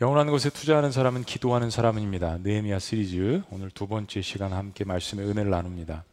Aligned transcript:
영원한 0.00 0.30
것에 0.30 0.48
투자하는 0.50 0.92
사람은 0.92 1.24
기도하는 1.24 1.70
사람입니다. 1.70 2.38
느헤미야 2.38 2.78
시리즈 2.78 3.42
오늘 3.50 3.68
두 3.68 3.88
번째 3.88 4.22
시간 4.22 4.52
함께 4.52 4.84
말씀의 4.84 5.26
은혜를 5.26 5.50
나눕니다. 5.50 6.04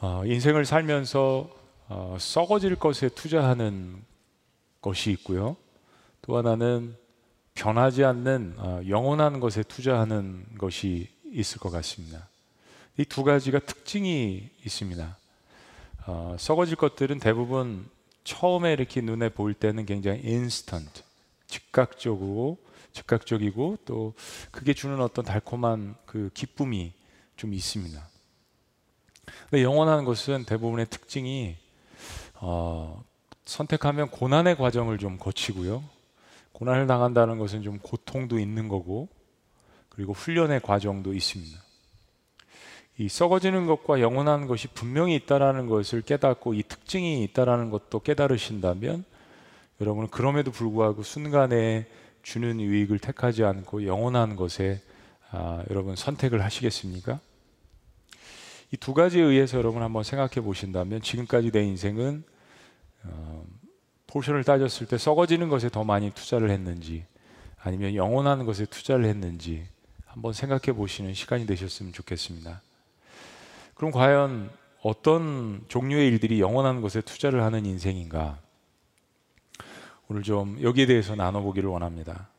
어, 0.00 0.22
인생을 0.24 0.64
살면서 0.64 1.50
어, 1.88 2.16
썩어질 2.20 2.76
것에 2.76 3.08
투자하는 3.08 4.00
것이 4.80 5.10
있고요. 5.10 5.56
또 6.22 6.36
하나는 6.36 6.96
변하지 7.54 8.04
않는 8.04 8.54
어, 8.58 8.80
영원한 8.86 9.40
것에 9.40 9.64
투자하는 9.64 10.46
것이 10.56 11.08
있을 11.32 11.58
것 11.58 11.70
같습니다. 11.70 12.28
이 12.96 13.04
두 13.04 13.24
가지가 13.24 13.58
특징이 13.58 14.48
있습니다. 14.64 15.18
어, 16.06 16.36
썩어질 16.38 16.76
것들은 16.76 17.18
대부분 17.18 17.88
처음에 18.22 18.72
이렇게 18.72 19.00
눈에 19.00 19.30
보일 19.30 19.54
때는 19.54 19.84
굉장히 19.84 20.20
인스턴트, 20.22 21.02
즉각적이고 21.50 22.58
즉각적이고 22.92 23.78
또 23.84 24.14
그게 24.50 24.72
주는 24.74 25.00
어떤 25.00 25.24
달콤한 25.24 25.96
그 26.06 26.30
기쁨이 26.34 26.92
좀 27.36 27.54
있습니다. 27.54 28.08
근데 29.48 29.62
영원한 29.62 30.04
것은 30.04 30.44
대부분의 30.44 30.86
특징이 30.86 31.56
어, 32.34 33.02
선택하면 33.44 34.10
고난의 34.10 34.56
과정을 34.56 34.98
좀 34.98 35.18
거치고요. 35.18 35.82
고난을 36.52 36.86
당한다는 36.86 37.38
것은 37.38 37.62
좀 37.62 37.78
고통도 37.78 38.38
있는 38.38 38.68
거고 38.68 39.08
그리고 39.88 40.12
훈련의 40.12 40.60
과정도 40.60 41.14
있습니다. 41.14 41.58
이 42.98 43.08
썩어지는 43.08 43.66
것과 43.66 44.00
영원한 44.00 44.46
것이 44.46 44.68
분명히 44.68 45.14
있다라는 45.16 45.66
것을 45.66 46.02
깨닫고 46.02 46.54
이 46.54 46.62
특징이 46.62 47.22
있다라는 47.24 47.70
것도 47.70 48.00
깨달으신다면 48.00 49.04
여러분은 49.80 50.08
그럼에도 50.10 50.50
불구하고 50.50 51.02
순간에 51.02 51.86
주는 52.22 52.60
유익을 52.60 52.98
택하지 52.98 53.44
않고 53.44 53.86
영원한 53.86 54.36
것에 54.36 54.80
아, 55.30 55.62
여러분 55.70 55.96
선택을 55.96 56.42
하시겠습니까? 56.44 57.20
이 58.72 58.76
두 58.76 58.94
가지에 58.94 59.22
의해서 59.22 59.58
여러분 59.58 59.82
한번 59.82 60.04
생각해 60.04 60.40
보신다면 60.44 61.02
지금까지 61.02 61.50
내 61.50 61.62
인생은 61.62 62.22
어, 63.04 63.44
포션을 64.06 64.44
따졌을 64.44 64.86
때 64.86 64.96
썩어지는 64.98 65.48
것에 65.48 65.70
더 65.70 65.82
많이 65.82 66.10
투자를 66.10 66.50
했는지 66.50 67.04
아니면 67.58 67.94
영원한 67.94 68.44
것에 68.44 68.66
투자를 68.66 69.06
했는지 69.06 69.66
한번 70.06 70.32
생각해 70.32 70.76
보시는 70.76 71.14
시간이 71.14 71.46
되셨으면 71.46 71.92
좋겠습니다. 71.92 72.62
그럼 73.74 73.90
과연 73.90 74.50
어떤 74.82 75.64
종류의 75.68 76.08
일들이 76.08 76.40
영원한 76.40 76.80
것에 76.80 77.00
투자를 77.00 77.42
하는 77.42 77.66
인생인가? 77.66 78.38
오늘 80.10 80.24
좀 80.24 80.60
여기에 80.60 80.86
대해서 80.86 81.14
나눠보기를 81.14 81.70
원합니다. 81.70 82.30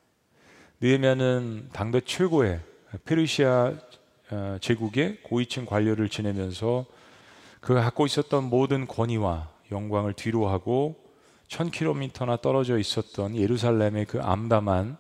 느헤미야는 0.82 1.70
당대 1.72 2.02
최고의 2.02 2.60
페르시아 3.06 3.74
어, 4.30 4.58
제국의 4.60 5.22
고위층 5.24 5.66
관료를 5.66 6.10
지내면서 6.10 6.86
그가 7.62 7.82
갖고 7.82 8.06
있었던 8.06 8.44
모든 8.44 8.88
권위와 8.88 9.48
영광을 9.72 10.12
뒤로하고 10.12 10.98
1000km나 11.48 12.42
떨어져 12.42 12.78
있었던 12.78 13.38
예루살렘의 13.38 14.04
그 14.04 14.20
암담한 14.20 14.98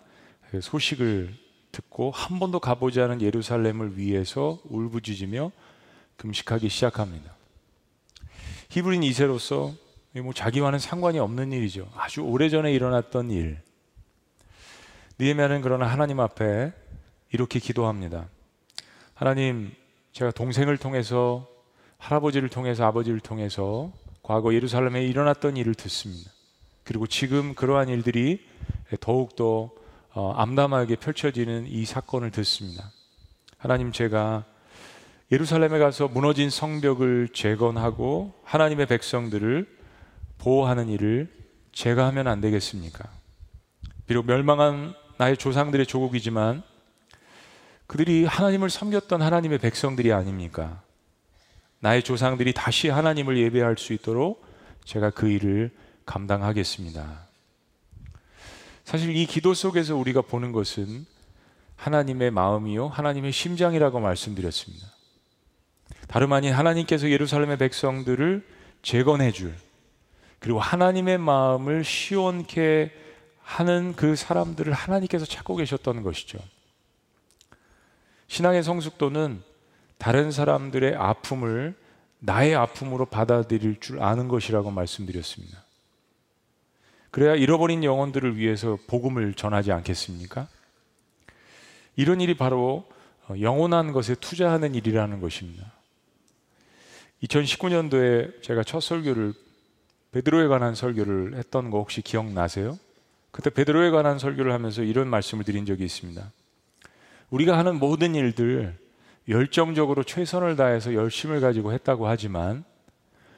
그 0.51 0.61
소식을 0.61 1.35
듣고 1.73 2.11
한 2.11 2.39
번도 2.39 2.61
가보지 2.61 3.01
않은 3.01 3.21
예루살렘을 3.21 3.97
위해서 3.97 4.59
울부짖으며 4.69 5.51
금식하기 6.15 6.69
시작합니다. 6.69 7.35
히브리인 8.69 9.03
이세로서 9.03 9.73
뭐 10.19 10.33
자기와는 10.33 10.79
상관이 10.79 11.19
없는 11.19 11.53
일이죠. 11.53 11.89
아주 11.95 12.21
오래전에 12.21 12.73
일어났던 12.73 13.31
일. 13.31 13.61
니에미아는 15.19 15.61
그러나 15.61 15.85
하나님 15.85 16.19
앞에 16.19 16.73
이렇게 17.31 17.59
기도합니다. 17.59 18.27
하나님, 19.13 19.71
제가 20.11 20.31
동생을 20.31 20.77
통해서 20.77 21.47
할아버지를 21.97 22.49
통해서 22.49 22.85
아버지를 22.85 23.19
통해서 23.19 23.93
과거 24.21 24.53
예루살렘에 24.53 25.05
일어났던 25.05 25.55
일을 25.55 25.75
듣습니다. 25.75 26.31
그리고 26.83 27.07
지금 27.07 27.53
그러한 27.53 27.87
일들이 27.87 28.45
더욱더 28.99 29.71
어, 30.13 30.33
암담하게 30.33 30.97
펼쳐지는 30.97 31.67
이 31.67 31.85
사건을 31.85 32.31
듣습니다. 32.31 32.91
하나님 33.57 33.93
제가 33.93 34.43
예루살렘에 35.31 35.79
가서 35.79 36.09
무너진 36.09 36.49
성벽을 36.49 37.29
재건하고 37.29 38.33
하나님의 38.43 38.87
백성들을 38.87 39.80
보호하는 40.41 40.89
일을 40.89 41.31
제가 41.71 42.07
하면 42.07 42.27
안 42.27 42.41
되겠습니까? 42.41 43.07
비록 44.07 44.25
멸망한 44.25 44.95
나의 45.17 45.37
조상들의 45.37 45.85
조국이지만 45.85 46.63
그들이 47.85 48.25
하나님을 48.25 48.71
섬겼던 48.71 49.21
하나님의 49.21 49.59
백성들이 49.59 50.11
아닙니까? 50.11 50.81
나의 51.79 52.01
조상들이 52.01 52.53
다시 52.53 52.89
하나님을 52.89 53.37
예배할 53.37 53.77
수 53.77 53.93
있도록 53.93 54.43
제가 54.83 55.11
그 55.11 55.29
일을 55.29 55.69
감당하겠습니다. 56.07 57.27
사실 58.83 59.15
이 59.15 59.25
기도 59.27 59.53
속에서 59.53 59.95
우리가 59.95 60.21
보는 60.21 60.51
것은 60.53 61.05
하나님의 61.75 62.31
마음이요, 62.31 62.87
하나님의 62.87 63.31
심장이라고 63.31 63.99
말씀드렸습니다. 63.99 64.87
다름 66.07 66.33
아닌 66.33 66.53
하나님께서 66.53 67.09
예루살렘의 67.09 67.57
백성들을 67.57 68.43
재건해 68.81 69.31
줄, 69.31 69.55
그리고 70.41 70.59
하나님의 70.59 71.19
마음을 71.19 71.83
시원케 71.83 72.91
하는 73.43 73.93
그 73.95 74.15
사람들을 74.15 74.73
하나님께서 74.73 75.23
찾고 75.23 75.55
계셨던 75.55 76.01
것이죠. 76.01 76.39
신앙의 78.27 78.63
성숙도는 78.63 79.43
다른 79.99 80.31
사람들의 80.31 80.95
아픔을 80.95 81.75
나의 82.17 82.55
아픔으로 82.55 83.05
받아들일 83.05 83.79
줄 83.79 84.01
아는 84.01 84.27
것이라고 84.27 84.71
말씀드렸습니다. 84.71 85.63
그래야 87.11 87.35
잃어버린 87.35 87.83
영혼들을 87.83 88.37
위해서 88.37 88.79
복음을 88.87 89.35
전하지 89.35 89.71
않겠습니까? 89.71 90.47
이런 91.95 92.19
일이 92.19 92.35
바로 92.35 92.89
영원한 93.39 93.91
것에 93.91 94.15
투자하는 94.15 94.73
일이라는 94.73 95.21
것입니다. 95.21 95.71
2019년도에 97.21 98.41
제가 98.41 98.63
첫 98.63 98.79
설교를 98.79 99.35
베드로에 100.11 100.47
관한 100.47 100.75
설교를 100.75 101.35
했던 101.35 101.69
거 101.69 101.77
혹시 101.77 102.01
기억나세요? 102.01 102.77
그때 103.31 103.49
베드로에 103.49 103.91
관한 103.91 104.19
설교를 104.19 104.51
하면서 104.51 104.83
이런 104.83 105.07
말씀을 105.07 105.45
드린 105.45 105.65
적이 105.65 105.85
있습니다. 105.85 106.31
우리가 107.29 107.57
하는 107.57 107.79
모든 107.79 108.13
일들 108.13 108.77
열정적으로 109.29 110.03
최선을 110.03 110.57
다해서 110.57 110.93
열심을 110.93 111.39
가지고 111.39 111.71
했다고 111.71 112.07
하지만 112.07 112.65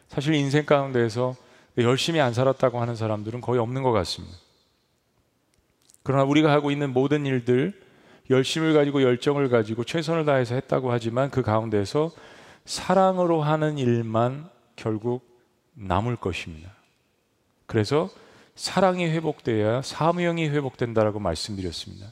사실 0.08 0.34
인생 0.34 0.66
가운데에서 0.66 1.36
열심히 1.78 2.20
안 2.20 2.34
살았다고 2.34 2.80
하는 2.82 2.96
사람들은 2.96 3.42
거의 3.42 3.60
없는 3.60 3.84
것 3.84 3.92
같습니다. 3.92 4.36
그러나 6.02 6.24
우리가 6.24 6.52
하고 6.52 6.72
있는 6.72 6.92
모든 6.92 7.26
일들 7.26 7.80
열심을 8.30 8.74
가지고 8.74 9.04
열정을 9.04 9.50
가지고 9.50 9.84
최선을 9.84 10.26
다해서 10.26 10.56
했다고 10.56 10.92
하지만 10.92 11.30
그 11.30 11.42
가운데서 11.42 12.12
사랑으로 12.66 13.42
하는 13.42 13.78
일만 13.78 14.50
결국 14.76 15.33
남을 15.74 16.16
것입니다. 16.18 16.72
그래서 17.66 18.10
사랑이 18.56 19.06
회복돼야 19.06 19.82
사명이 19.82 20.50
회복된다라고 20.50 21.20
말씀드렸습니다. 21.20 22.12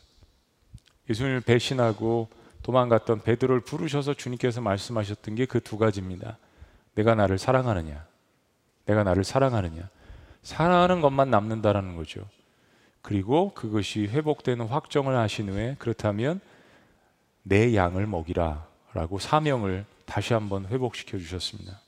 예수님을 1.10 1.42
배신하고 1.42 2.30
도망갔던 2.64 3.24
베드로를 3.24 3.62
부르셔서 3.62 4.14
주님께서 4.14 4.62
말씀하셨던 4.62 5.36
게 5.36 5.46
그 5.46 5.60
두 5.60 5.78
가지입니다. 5.78 6.38
내가 6.96 7.16
나를 7.16 7.38
사랑하느냐? 7.38 8.06
내가 8.86 9.04
나를 9.04 9.24
사랑하느냐? 9.24 9.90
사랑하는 10.44 11.02
것만 11.02 11.30
남는다라는 11.30 11.96
거죠. 11.96 12.28
그리고 13.02 13.54
그것이 13.54 14.08
회복되는 14.08 14.68
확정을 14.68 15.16
하신 15.18 15.50
후에 15.50 15.76
그렇다면 15.80 16.40
내 17.44 17.76
양을 17.76 18.06
먹이라라고 18.08 19.20
사명을 19.20 19.86
다시 20.06 20.34
한번 20.34 20.68
회복시켜 20.68 21.18
주셨습니다. 21.18 21.80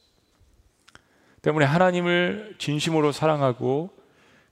때문에 1.43 1.65
하나님을 1.65 2.55
진심으로 2.57 3.11
사랑하고 3.11 3.91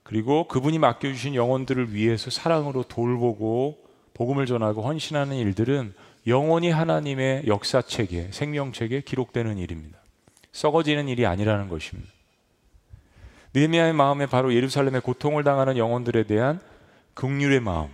그리고 0.02 0.46
그분이 0.46 0.78
맡겨주신 0.78 1.34
영혼들을 1.34 1.94
위해서 1.94 2.30
사랑으로 2.30 2.84
돌보고 2.84 3.78
복음을 4.14 4.46
전하고 4.46 4.82
헌신하는 4.82 5.36
일들은 5.36 5.94
영원히 6.26 6.70
하나님의 6.70 7.46
역사책에 7.46 8.28
생명책에 8.30 9.00
기록되는 9.00 9.58
일입니다. 9.58 9.98
썩어지는 10.52 11.08
일이 11.08 11.24
아니라는 11.26 11.68
것입니다. 11.68 12.12
느헤미야의 13.54 13.94
마음에 13.94 14.26
바로 14.26 14.54
예루살렘의 14.54 15.00
고통을 15.00 15.44
당하는 15.44 15.76
영혼들에 15.78 16.24
대한 16.24 16.60
긍휼의 17.14 17.60
마음 17.60 17.88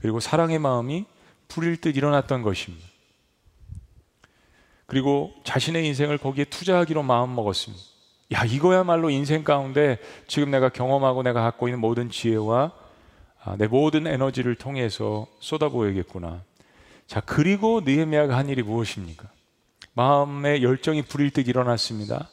그리고 0.00 0.18
사랑의 0.18 0.58
마음이 0.58 1.06
풀릴 1.48 1.76
듯 1.76 1.96
일어났던 1.96 2.42
것입니다. 2.42 2.86
그리고 4.86 5.32
자신의 5.44 5.86
인생을 5.86 6.18
거기에 6.18 6.44
투자하기로 6.44 7.04
마음 7.04 7.34
먹었습니다. 7.36 7.89
야, 8.32 8.44
이거야말로 8.44 9.10
인생 9.10 9.42
가운데 9.42 9.98
지금 10.28 10.50
내가 10.50 10.68
경험하고 10.68 11.22
내가 11.22 11.42
갖고 11.42 11.68
있는 11.68 11.80
모든 11.80 12.10
지혜와 12.10 12.72
아, 13.42 13.56
내 13.56 13.66
모든 13.66 14.06
에너지를 14.06 14.54
통해서 14.54 15.26
쏟아부어야겠구나. 15.40 16.42
자, 17.06 17.20
그리고 17.20 17.80
느헤미야가 17.80 18.36
한 18.36 18.48
일이 18.48 18.62
무엇입니까? 18.62 19.28
마음의 19.94 20.62
열정이 20.62 21.02
불일 21.02 21.30
듯 21.30 21.48
일어났습니다. 21.48 22.28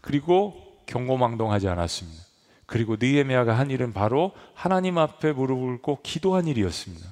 그리고 0.00 0.54
경고망동하지 0.86 1.68
않았습니다. 1.68 2.22
그리고 2.64 2.96
느헤미야가 2.98 3.58
한 3.58 3.70
일은 3.70 3.92
바로 3.92 4.32
하나님 4.54 4.98
앞에 4.98 5.32
무릎을 5.32 5.82
꿇고 5.82 6.00
기도한 6.02 6.46
일이었습니다. 6.46 7.06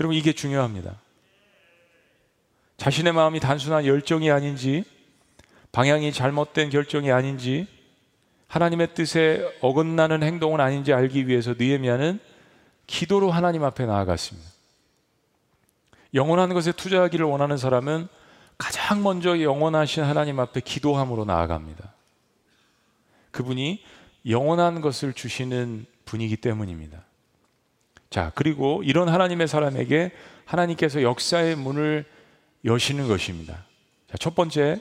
여러분 0.00 0.16
이게 0.16 0.32
중요합니다. 0.32 1.00
자신의 2.76 3.12
마음이 3.12 3.40
단순한 3.40 3.86
열정이 3.86 4.30
아닌지 4.30 4.84
방향이 5.76 6.10
잘못된 6.10 6.70
결정이 6.70 7.12
아닌지 7.12 7.66
하나님의 8.48 8.94
뜻에 8.94 9.46
어긋나는 9.60 10.22
행동은 10.22 10.58
아닌지 10.58 10.94
알기 10.94 11.28
위해서 11.28 11.52
느헤미야는 11.52 12.18
기도로 12.86 13.30
하나님 13.30 13.62
앞에 13.62 13.84
나아갔습니다. 13.84 14.48
영원한 16.14 16.54
것에 16.54 16.72
투자하기를 16.72 17.26
원하는 17.26 17.58
사람은 17.58 18.08
가장 18.56 19.02
먼저 19.02 19.38
영원하신 19.42 20.02
하나님 20.02 20.40
앞에 20.40 20.60
기도함으로 20.60 21.26
나아갑니다. 21.26 21.92
그분이 23.30 23.84
영원한 24.30 24.80
것을 24.80 25.12
주시는 25.12 25.84
분이기 26.06 26.38
때문입니다. 26.38 27.04
자, 28.08 28.32
그리고 28.34 28.82
이런 28.82 29.10
하나님의 29.10 29.46
사람에게 29.46 30.12
하나님께서 30.46 31.02
역사의 31.02 31.54
문을 31.56 32.06
여시는 32.64 33.08
것입니다. 33.08 33.66
자, 34.08 34.16
첫 34.16 34.34
번째, 34.34 34.80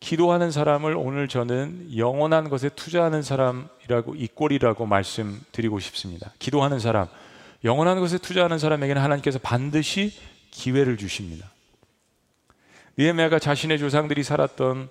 기도하는 0.00 0.50
사람을 0.50 0.96
오늘 0.96 1.28
저는 1.28 1.96
영원한 1.96 2.48
것에 2.48 2.70
투자하는 2.70 3.22
사람이라고 3.22 4.14
이 4.16 4.28
꼴이라고 4.28 4.86
말씀드리고 4.86 5.78
싶습니다. 5.78 6.32
기도하는 6.38 6.78
사람, 6.78 7.06
영원한 7.64 8.00
것에 8.00 8.16
투자하는 8.16 8.58
사람에게는 8.58 9.00
하나님께서 9.00 9.38
반드시 9.38 10.18
기회를 10.50 10.96
주십니다. 10.96 11.50
느헤미야가 12.96 13.38
자신의 13.38 13.78
조상들이 13.78 14.22
살았던 14.22 14.88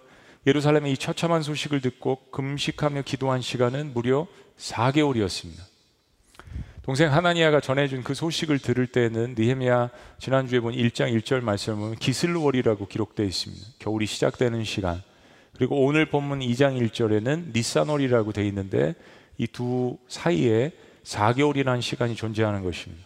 예루살렘의 0.48 0.94
이 0.94 0.98
처참한 0.98 1.42
소식을 1.42 1.82
듣고 1.82 2.30
금식하며 2.32 3.02
기도한 3.02 3.42
시간은 3.42 3.94
무려 3.94 4.28
4개월이었습니다. 4.58 5.69
동생 6.90 7.14
하나니아가 7.14 7.60
전해준 7.60 8.02
그 8.02 8.16
소식을 8.16 8.58
들을 8.58 8.88
때는 8.88 9.36
느헤미야 9.38 9.92
지난주에 10.18 10.60
본 10.60 10.74
1장 10.74 11.16
1절 11.16 11.42
말씀은 11.42 11.94
기슬월이라고 11.98 12.88
기록되어 12.88 13.28
있습니다. 13.28 13.64
겨울이 13.78 14.08
시작되는 14.08 14.64
시간. 14.64 15.00
그리고 15.56 15.86
오늘 15.86 16.08
본문 16.08 16.40
2장 16.40 16.82
1절에는 16.82 17.54
니산월이라고 17.54 18.32
되어 18.32 18.44
있는데 18.46 18.96
이 19.38 19.46
두 19.46 20.00
사이에 20.08 20.72
4개월이라는 21.04 21.80
시간이 21.84 22.16
존재하는 22.16 22.64
것입니다. 22.64 23.06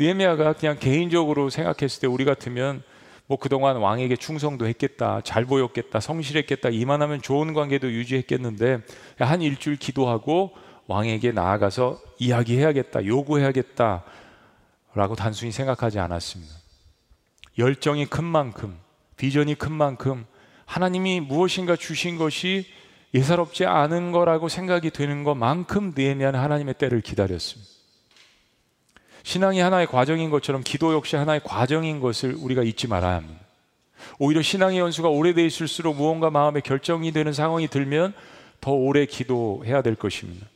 느헤미야가 0.00 0.54
그냥 0.54 0.76
개인적으로 0.80 1.50
생각했을 1.50 2.00
때 2.00 2.06
우리 2.08 2.24
같으면 2.24 2.82
뭐 3.28 3.38
그동안 3.38 3.76
왕에게 3.76 4.16
충성도 4.16 4.66
했겠다, 4.66 5.20
잘 5.22 5.44
보였겠다, 5.44 6.00
성실했겠다, 6.00 6.70
이만하면 6.70 7.22
좋은 7.22 7.54
관계도 7.54 7.92
유지했겠는데 7.92 8.80
한 9.20 9.40
일주일 9.40 9.76
기도하고 9.76 10.50
왕에게 10.90 11.30
나아가서 11.30 12.00
이야기해야겠다, 12.18 13.06
요구해야겠다 13.06 14.02
라고 14.94 15.14
단순히 15.14 15.52
생각하지 15.52 16.00
않았습니다. 16.00 16.52
열정이 17.58 18.06
큰 18.06 18.24
만큼, 18.24 18.76
비전이 19.16 19.54
큰 19.54 19.70
만큼 19.70 20.26
하나님이 20.66 21.20
무엇인가 21.20 21.76
주신 21.76 22.18
것이 22.18 22.66
예사롭지 23.14 23.66
않은 23.66 24.10
거라고 24.10 24.48
생각이 24.48 24.90
되는 24.90 25.22
것만큼 25.22 25.94
느헤미야는 25.96 26.40
하나님의 26.40 26.74
때를 26.74 27.00
기다렸습니다. 27.02 27.70
신앙이 29.22 29.60
하나의 29.60 29.86
과정인 29.86 30.30
것처럼 30.30 30.62
기도 30.64 30.92
역시 30.92 31.14
하나의 31.14 31.40
과정인 31.44 32.00
것을 32.00 32.34
우리가 32.34 32.64
잊지 32.64 32.88
말아야 32.88 33.16
합니다. 33.16 33.40
오히려 34.18 34.42
신앙의 34.42 34.78
연수가 34.78 35.08
오래돼 35.08 35.46
있을수록 35.46 35.96
무언가 35.96 36.30
마음에 36.30 36.60
결정이 36.60 37.12
되는 37.12 37.32
상황이 37.32 37.68
들면 37.68 38.12
더 38.60 38.72
오래 38.72 39.06
기도해야 39.06 39.82
될 39.82 39.94
것입니다. 39.94 40.49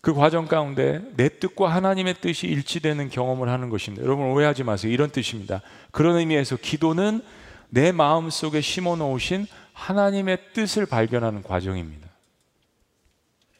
그 0.00 0.14
과정 0.14 0.46
가운데 0.46 1.02
내 1.16 1.28
뜻과 1.28 1.68
하나님의 1.74 2.14
뜻이 2.20 2.46
일치되는 2.46 3.10
경험을 3.10 3.48
하는 3.48 3.68
것입니다. 3.68 4.04
여러분 4.04 4.26
오해하지 4.26 4.64
마세요. 4.64 4.92
이런 4.92 5.10
뜻입니다. 5.10 5.60
그런 5.90 6.16
의미에서 6.16 6.56
기도는 6.56 7.20
내 7.68 7.92
마음 7.92 8.30
속에 8.30 8.60
심어 8.60 8.96
놓으신 8.96 9.46
하나님의 9.74 10.38
뜻을 10.54 10.86
발견하는 10.86 11.42
과정입니다. 11.42 12.08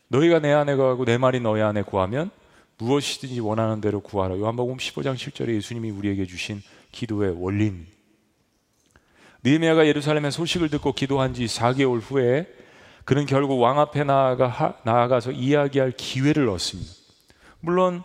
너희가 0.08 0.40
내 0.40 0.52
안에 0.52 0.76
거하고 0.76 1.04
내 1.04 1.18
말이 1.18 1.40
너희 1.40 1.62
안에 1.62 1.82
구하면 1.82 2.30
무엇이든지 2.78 3.40
원하는 3.40 3.80
대로 3.80 4.00
구하라. 4.00 4.38
요한복음 4.38 4.78
15장 4.78 5.14
7절에 5.14 5.54
예수님이 5.54 5.90
우리에게 5.90 6.26
주신 6.26 6.62
기도의 6.90 7.36
원리입니다. 7.38 7.90
느헤미야가 9.44 9.86
예루살렘의 9.86 10.32
소식을 10.32 10.68
듣고 10.70 10.92
기도한 10.92 11.34
지 11.34 11.44
4개월 11.44 12.00
후에 12.02 12.46
그는 13.04 13.26
결국 13.26 13.60
왕 13.60 13.80
앞에 13.80 14.04
나아가 14.04 14.78
나아가서 14.84 15.32
이야기할 15.32 15.92
기회를 15.92 16.48
얻습니다. 16.48 16.92
물론 17.60 18.02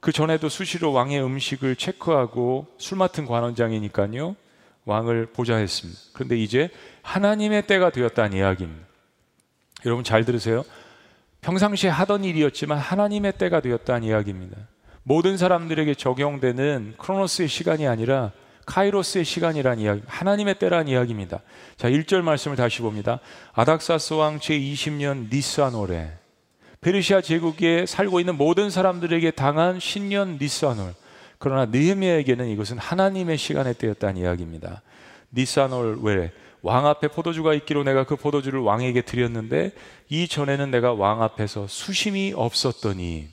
그 0.00 0.12
전에도 0.12 0.48
수시로 0.48 0.92
왕의 0.92 1.22
음식을 1.22 1.76
체크하고 1.76 2.66
술 2.78 2.98
맡은 2.98 3.26
관원장이니까요. 3.26 4.36
왕을 4.84 5.26
보좌했습니다. 5.32 6.00
그런데 6.12 6.36
이제 6.36 6.70
하나님의 7.02 7.66
때가 7.66 7.90
되었다는 7.90 8.38
이야기입니다. 8.38 8.86
여러분 9.84 10.04
잘 10.04 10.24
들으세요. 10.24 10.64
평상시에 11.40 11.90
하던 11.90 12.24
일이었지만 12.24 12.78
하나님의 12.78 13.34
때가 13.38 13.60
되었다는 13.60 14.08
이야기입니다. 14.08 14.56
모든 15.02 15.36
사람들에게 15.36 15.94
적용되는 15.94 16.94
크로노스의 16.98 17.48
시간이 17.48 17.86
아니라 17.86 18.32
카이로스의 18.68 19.24
시간이란 19.24 19.80
이야기, 19.80 20.02
하나님의 20.06 20.58
때란 20.58 20.88
이야기입니다. 20.88 21.40
자, 21.76 21.88
1절 21.88 22.20
말씀을 22.20 22.56
다시 22.56 22.82
봅니다. 22.82 23.18
아닥사스 23.54 24.12
왕 24.14 24.38
제20년 24.38 25.32
니스아노레. 25.32 26.12
페르시아 26.82 27.22
제국에 27.22 27.86
살고 27.86 28.20
있는 28.20 28.36
모든 28.36 28.70
사람들에게 28.70 29.30
당한 29.32 29.80
신년 29.80 30.38
니스아놀. 30.40 30.94
그러나 31.38 31.66
느헤미야에게는 31.66 32.48
이것은 32.48 32.78
하나님의 32.78 33.38
시간의 33.38 33.74
때였다는 33.74 34.20
이야기입니다. 34.20 34.82
니스아놀 35.32 36.00
외왕 36.02 36.86
앞에 36.86 37.08
포도주가 37.08 37.54
있기로 37.54 37.84
내가 37.84 38.04
그 38.04 38.16
포도주를 38.16 38.60
왕에게 38.60 39.02
드렸는데 39.02 39.72
이 40.08 40.28
전에는 40.28 40.70
내가 40.70 40.92
왕 40.92 41.22
앞에서 41.22 41.66
수심이 41.68 42.32
없었더니 42.36 43.28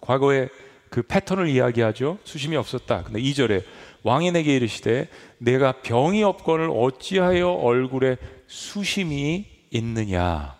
과거에 0.00 0.48
그 0.90 1.02
패턴을 1.02 1.48
이야기하죠. 1.48 2.18
수심이 2.24 2.56
없었다. 2.56 3.04
근데 3.04 3.20
이절에 3.20 3.62
왕이 4.02 4.32
내게 4.32 4.56
이르시되 4.56 5.08
내가 5.38 5.72
병이 5.82 6.22
없거늘 6.22 6.70
어찌하여 6.72 7.50
얼굴에 7.50 8.16
수심이 8.46 9.46
있느냐. 9.70 10.58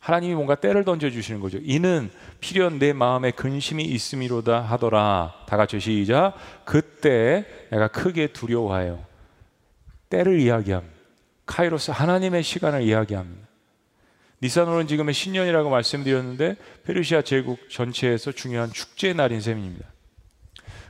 하나님이 0.00 0.34
뭔가 0.34 0.54
때를 0.54 0.84
던져 0.84 1.10
주시는 1.10 1.40
거죠. 1.40 1.58
이는 1.62 2.10
필연 2.40 2.78
내 2.78 2.92
마음에 2.92 3.32
근심이 3.32 3.82
있음이로다 3.82 4.60
하더라. 4.60 5.34
다 5.48 5.56
같이 5.56 5.80
시작. 5.80 6.34
그때 6.64 7.44
내가 7.70 7.88
크게 7.88 8.28
두려워하여 8.28 9.04
때를 10.08 10.38
이야기합니다. 10.38 10.94
카이로스 11.46 11.90
하나님의 11.90 12.44
시간을 12.44 12.82
이야기합니다. 12.82 13.46
니사노는 14.42 14.86
지금의 14.86 15.12
신년이라고 15.12 15.70
말씀드렸는데 15.70 16.56
페르시아 16.84 17.22
제국 17.22 17.68
전체에서 17.68 18.30
중요한 18.30 18.70
축제 18.70 19.12
날인 19.12 19.40
셈입니다. 19.40 19.86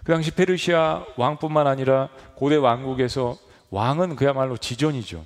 그 0.07 0.13
당시 0.13 0.31
페르시아 0.31 1.05
왕뿐만 1.17 1.67
아니라 1.67 2.09
고대 2.37 2.55
왕국에서 2.55 3.37
왕은 3.71 4.15
그야말로 4.15 4.57
지존이죠. 4.57 5.25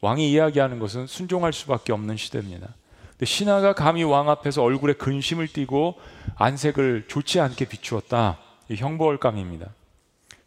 왕이 0.00 0.32
이야기하는 0.32 0.78
것은 0.78 1.06
순종할 1.06 1.52
수밖에 1.52 1.92
없는 1.92 2.16
시대입니다. 2.16 2.68
근데 3.10 3.26
신하가 3.26 3.74
감히 3.74 4.02
왕 4.02 4.30
앞에서 4.30 4.62
얼굴에 4.62 4.94
근심을 4.94 5.46
띠고 5.46 5.96
안색을 6.36 7.04
좋지 7.06 7.38
않게 7.38 7.66
비추었다. 7.66 8.38
형벌감입니다. 8.74 9.68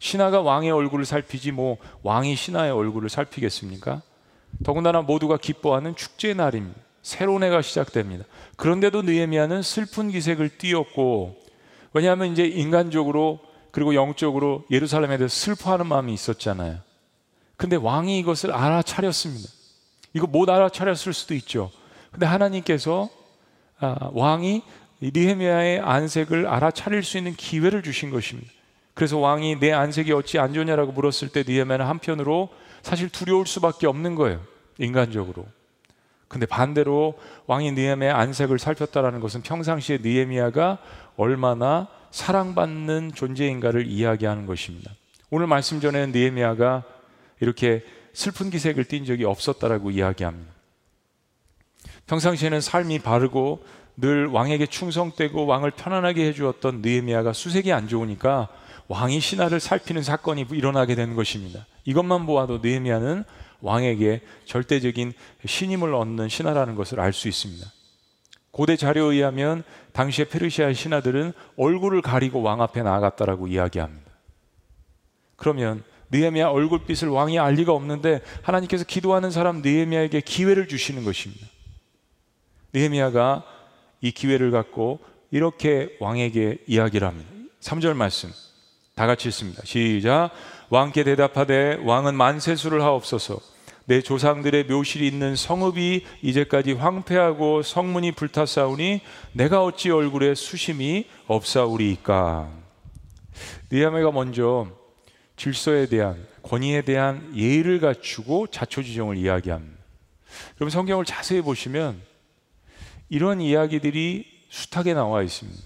신하가 0.00 0.40
왕의 0.40 0.72
얼굴을 0.72 1.04
살피지 1.04 1.52
뭐 1.52 1.76
왕이 2.02 2.34
신하의 2.34 2.72
얼굴을 2.72 3.08
살피겠습니까? 3.08 4.02
더군다나 4.64 5.02
모두가 5.02 5.36
기뻐하는 5.36 5.94
축제 5.94 6.34
날입니다. 6.34 6.80
새로운 7.00 7.44
해가 7.44 7.62
시작됩니다. 7.62 8.24
그런데도 8.56 9.02
느헤미야는 9.02 9.62
슬픈 9.62 10.10
기색을 10.10 10.58
띄었고 10.58 11.45
왜냐하면 11.96 12.30
이제 12.30 12.44
인간적으로 12.44 13.40
그리고 13.70 13.94
영적으로 13.94 14.64
예루살렘에 14.70 15.16
대해서 15.16 15.34
슬퍼하는 15.34 15.86
마음이 15.86 16.12
있었잖아요. 16.12 16.76
근데 17.56 17.76
왕이 17.76 18.18
이것을 18.18 18.52
알아차렸습니다. 18.52 19.48
이거 20.12 20.26
못 20.26 20.50
알아차렸을 20.50 21.14
수도 21.14 21.32
있죠. 21.32 21.70
근데 22.10 22.26
하나님께서 22.26 23.08
아, 23.78 24.10
왕이 24.12 24.62
느헤미야의 25.00 25.80
안색을 25.80 26.46
알아차릴 26.46 27.02
수 27.02 27.16
있는 27.16 27.34
기회를 27.34 27.82
주신 27.82 28.10
것입니다. 28.10 28.50
그래서 28.92 29.16
왕이 29.16 29.58
내 29.58 29.72
안색이 29.72 30.12
어찌 30.12 30.38
안 30.38 30.52
좋냐라고 30.52 30.92
물었을 30.92 31.30
때 31.30 31.44
느헤미야는 31.46 31.86
한편으로 31.86 32.50
사실 32.82 33.08
두려울 33.08 33.46
수밖에 33.46 33.86
없는 33.86 34.16
거예요. 34.16 34.42
인간적으로. 34.76 35.46
근데 36.28 36.44
반대로 36.44 37.18
왕이 37.46 37.72
느헤미야의 37.72 38.12
안색을 38.12 38.58
살폈다라는 38.58 39.20
것은 39.20 39.40
평상시에 39.42 39.98
느헤미야가 40.02 40.78
얼마나 41.16 41.88
사랑받는 42.10 43.12
존재인가를 43.14 43.86
이야기하는 43.86 44.46
것입니다. 44.46 44.92
오늘 45.30 45.46
말씀 45.46 45.80
전에 45.80 46.06
느헤미야가 46.06 46.84
이렇게 47.40 47.84
슬픈 48.12 48.50
기색을 48.50 48.84
띈 48.84 49.04
적이 49.04 49.24
없었다라고 49.24 49.90
이야기합니다. 49.90 50.52
평상시에는 52.06 52.60
삶이 52.60 53.00
바르고 53.00 53.64
늘 53.96 54.26
왕에게 54.26 54.66
충성되고 54.66 55.46
왕을 55.46 55.72
편안하게 55.72 56.26
해주었던 56.28 56.82
느헤미야가 56.82 57.32
수색이 57.32 57.72
안 57.72 57.88
좋으니까 57.88 58.48
왕이 58.88 59.20
신하를 59.20 59.58
살피는 59.58 60.02
사건이 60.02 60.46
일어나게 60.52 60.94
된 60.94 61.14
것입니다. 61.14 61.66
이것만 61.84 62.26
보아도 62.26 62.58
느헤미야는 62.58 63.24
왕에게 63.60 64.20
절대적인 64.44 65.12
신임을 65.44 65.94
얻는 65.94 66.28
신하라는 66.28 66.74
것을 66.74 67.00
알 67.00 67.12
수 67.12 67.28
있습니다. 67.28 67.66
고대 68.56 68.74
자료에 68.74 69.16
의하면 69.16 69.64
당시의 69.92 70.30
페르시아 70.30 70.72
신하들은 70.72 71.34
얼굴을 71.58 72.00
가리고 72.00 72.40
왕 72.40 72.62
앞에 72.62 72.82
나아갔다라고 72.82 73.48
이야기합니다. 73.48 74.10
그러면 75.36 75.84
느헤미야 76.10 76.48
얼굴빛을 76.48 77.10
왕이 77.10 77.38
알 77.38 77.52
리가 77.52 77.74
없는데 77.74 78.22
하나님께서 78.40 78.86
기도하는 78.86 79.30
사람 79.30 79.60
느헤미야에게 79.60 80.22
기회를 80.22 80.68
주시는 80.68 81.04
것입니다. 81.04 81.46
느헤미야가 82.72 83.44
이 84.00 84.10
기회를 84.10 84.50
갖고 84.52 85.00
이렇게 85.30 85.94
왕에게 86.00 86.64
이야기를 86.66 87.06
합니다. 87.06 87.30
3절 87.60 87.92
말씀 87.92 88.30
다 88.94 89.06
같이 89.06 89.28
읽습니다. 89.28 89.60
시작. 89.66 90.30
왕께 90.70 91.04
대답하되 91.04 91.78
왕은 91.84 92.14
만세수를 92.14 92.80
하옵소서. 92.80 93.38
내 93.86 94.00
조상들의 94.02 94.64
묘실이 94.64 95.06
있는 95.06 95.36
성읍이 95.36 96.04
이제까지 96.22 96.72
황폐하고 96.72 97.62
성문이 97.62 98.12
불탔사오니 98.12 99.00
내가 99.32 99.62
어찌 99.62 99.90
얼굴에 99.90 100.34
수심이 100.34 101.06
없사오리이까. 101.28 102.50
느헤미야가 103.70 104.10
먼저 104.10 104.66
질서에 105.36 105.86
대한 105.86 106.26
권위에 106.42 106.82
대한 106.82 107.32
예의를 107.36 107.78
갖추고 107.78 108.48
자초지종을 108.48 109.16
이야기합니다. 109.16 109.76
여러분 110.60 110.70
성경을 110.70 111.04
자세히 111.04 111.40
보시면 111.40 112.00
이런 113.08 113.40
이야기들이 113.40 114.26
숱하게 114.48 114.94
나와 114.94 115.22
있습니다. 115.22 115.62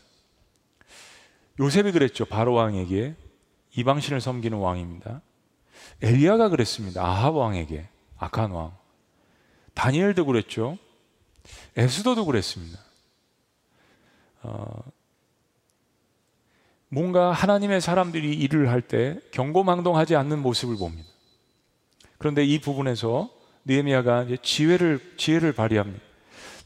요셉이 1.58 1.92
그랬죠. 1.92 2.26
바로 2.26 2.52
왕에게 2.52 3.14
이방신을 3.76 4.20
섬기는 4.20 4.58
왕입니다. 4.58 5.22
엘리야가 6.02 6.50
그랬습니다. 6.50 7.02
아합 7.02 7.34
왕에게 7.34 7.88
악한 8.20 8.50
왕. 8.50 8.72
다니엘도 9.74 10.26
그랬죠. 10.26 10.78
에스더도 11.76 12.26
그랬습니다. 12.26 12.78
어, 14.42 14.82
뭔가 16.88 17.32
하나님의 17.32 17.80
사람들이 17.80 18.34
일을 18.34 18.68
할 18.68 18.82
때 18.82 19.18
경고망동하지 19.30 20.16
않는 20.16 20.40
모습을 20.40 20.76
봅니다. 20.76 21.08
그런데 22.18 22.44
이 22.44 22.60
부분에서 22.60 23.30
느헤미야가 23.64 24.26
지혜를 24.42 25.14
지혜를 25.16 25.52
발휘합니다. 25.52 26.02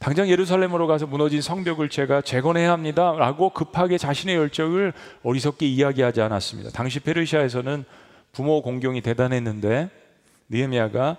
당장 0.01 0.29
예루살렘으로 0.29 0.87
가서 0.87 1.07
무너진 1.07 1.41
성벽을 1.41 1.89
제가 1.89 2.21
재건해야 2.21 2.73
합니다라고 2.73 3.51
급하게 3.51 3.97
자신의 3.97 4.37
열정을 4.37 4.93
어리석게 5.23 5.67
이야기하지 5.67 6.21
않았습니다. 6.21 6.71
당시 6.71 7.01
페르시아에서는 7.01 7.85
부모 8.33 8.61
공경이 8.63 9.01
대단했는데 9.03 9.89
느헤미야가 10.49 11.17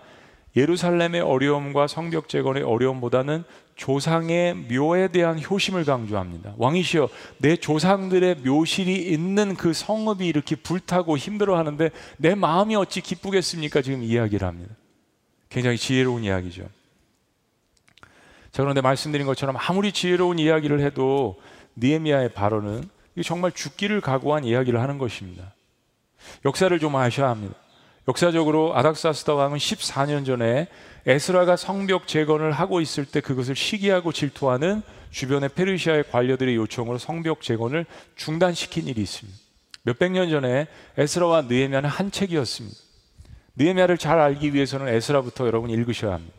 예루살렘의 0.56 1.22
어려움과 1.22 1.88
성벽 1.88 2.30
재건의 2.30 2.64
어려움보다는 2.64 3.44
조상의 3.76 4.56
묘에 4.56 5.10
대한 5.10 5.42
효심을 5.42 5.84
강조합니다. 5.84 6.54
왕이시여, 6.58 7.10
내 7.40 7.58
조상들의 7.58 8.36
묘실이 8.36 8.96
있는 8.96 9.56
그 9.56 9.74
성읍이 9.74 10.26
이렇게 10.26 10.56
불타고 10.56 11.18
힘들어하는데 11.18 11.90
내 12.18 12.36
마음이 12.36 12.76
어찌 12.76 13.02
기쁘겠습니까? 13.02 13.82
지금 13.82 14.02
이야기를 14.02 14.48
합니다. 14.48 14.74
굉장히 15.50 15.78
지혜로운 15.78 16.24
이야기죠. 16.24 16.64
자, 18.52 18.64
그런데 18.64 18.80
말씀드린 18.80 19.26
것처럼 19.26 19.58
아무리 19.60 19.92
지혜로운 19.92 20.40
이야기를 20.40 20.80
해도 20.80 21.42
니에미아의 21.78 22.30
발언은 22.34 22.90
정말 23.24 23.52
죽기를 23.52 24.00
각오한 24.00 24.46
이야기를 24.46 24.80
하는 24.80 24.98
것입니다. 24.98 25.54
역사를 26.46 26.78
좀 26.80 26.96
아셔야 26.96 27.30
합니다. 27.30 27.56
역사적으로 28.08 28.76
아닥사스다 28.76 29.34
왕은 29.34 29.58
14년 29.58 30.26
전에 30.26 30.68
에스라가 31.08 31.56
성벽 31.56 32.08
재건을 32.08 32.52
하고 32.52 32.82
있을 32.82 33.06
때 33.06 33.20
그것을 33.20 33.56
시기하고 33.56 34.12
질투하는 34.12 34.82
주변의 35.12 35.50
페르시아의 35.50 36.06
관료들의 36.12 36.56
요청으로 36.56 36.98
성벽 36.98 37.42
재건을 37.42 37.86
중단시킨 38.16 38.88
일이 38.88 39.02
있습니다. 39.02 39.40
몇백 39.84 40.12
년 40.12 40.30
전에 40.30 40.68
에스라와 40.98 41.44
느헤미야는 41.44 41.90
한 41.90 42.12
책이었습니다. 42.12 42.78
느헤미야를 43.56 43.98
잘 43.98 44.20
알기 44.20 44.54
위해서는 44.54 44.88
에스라부터 44.88 45.48
여러분 45.48 45.70
읽으셔야 45.70 46.14
합니다. 46.14 46.36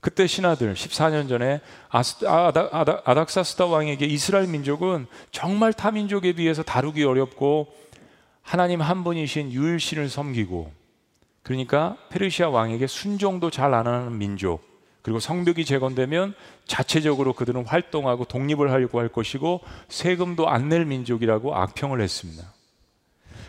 그때 0.00 0.26
신하들 0.26 0.74
14년 0.74 1.30
전에 1.30 1.60
아닥사스다 1.90 3.64
왕에게 3.64 4.04
이스라엘 4.04 4.46
민족은 4.46 5.06
정말 5.30 5.72
타 5.72 5.90
민족에 5.90 6.34
비해서 6.34 6.62
다루기 6.62 7.04
어렵고 7.04 7.74
하나님 8.44 8.80
한 8.80 9.02
분이신 9.02 9.50
유일신을 9.52 10.08
섬기고 10.08 10.70
그러니까 11.42 11.96
페르시아 12.10 12.50
왕에게 12.50 12.86
순종도 12.86 13.50
잘 13.50 13.74
안 13.74 13.86
하는 13.86 14.16
민족 14.18 14.62
그리고 15.02 15.18
성벽이 15.18 15.64
재건되면 15.64 16.34
자체적으로 16.66 17.32
그들은 17.32 17.66
활동하고 17.66 18.24
독립을 18.24 18.70
하려고 18.70 19.00
할 19.00 19.08
것이고 19.08 19.60
세금도 19.88 20.48
안 20.48 20.68
낼 20.68 20.86
민족이라고 20.86 21.54
악평을 21.54 22.00
했습니다. 22.00 22.54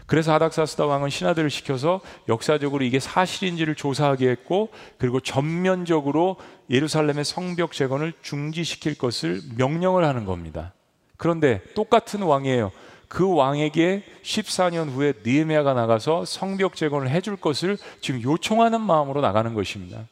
그래서 0.06 0.34
아닥사스다 0.34 0.86
왕은 0.86 1.10
신하들을 1.10 1.50
시켜서 1.50 2.02
역사적으로 2.28 2.84
이게 2.84 3.00
사실인지를 3.00 3.76
조사하게 3.76 4.30
했고 4.30 4.70
그리고 4.98 5.20
전면적으로 5.20 6.36
예루살렘의 6.70 7.24
성벽 7.26 7.72
재건을 7.72 8.14
중지시킬 8.22 8.98
것을 8.98 9.42
명령을 9.58 10.06
하는 10.06 10.26
겁니다. 10.26 10.74
그런데 11.18 11.62
똑같은 11.74 12.22
왕이에요. 12.22 12.72
그 13.08 13.34
왕에게 13.34 14.04
14년 14.24 14.90
후에 14.92 15.14
느헤미야가 15.24 15.74
나가서 15.74 16.26
성벽 16.26 16.76
재건을 16.76 17.10
해줄 17.10 17.36
것을 17.38 17.78
지금 18.02 18.22
요청하는 18.22 18.82
마음으로 18.82 19.22
나가는 19.22 19.54
것입니다. 19.54 20.08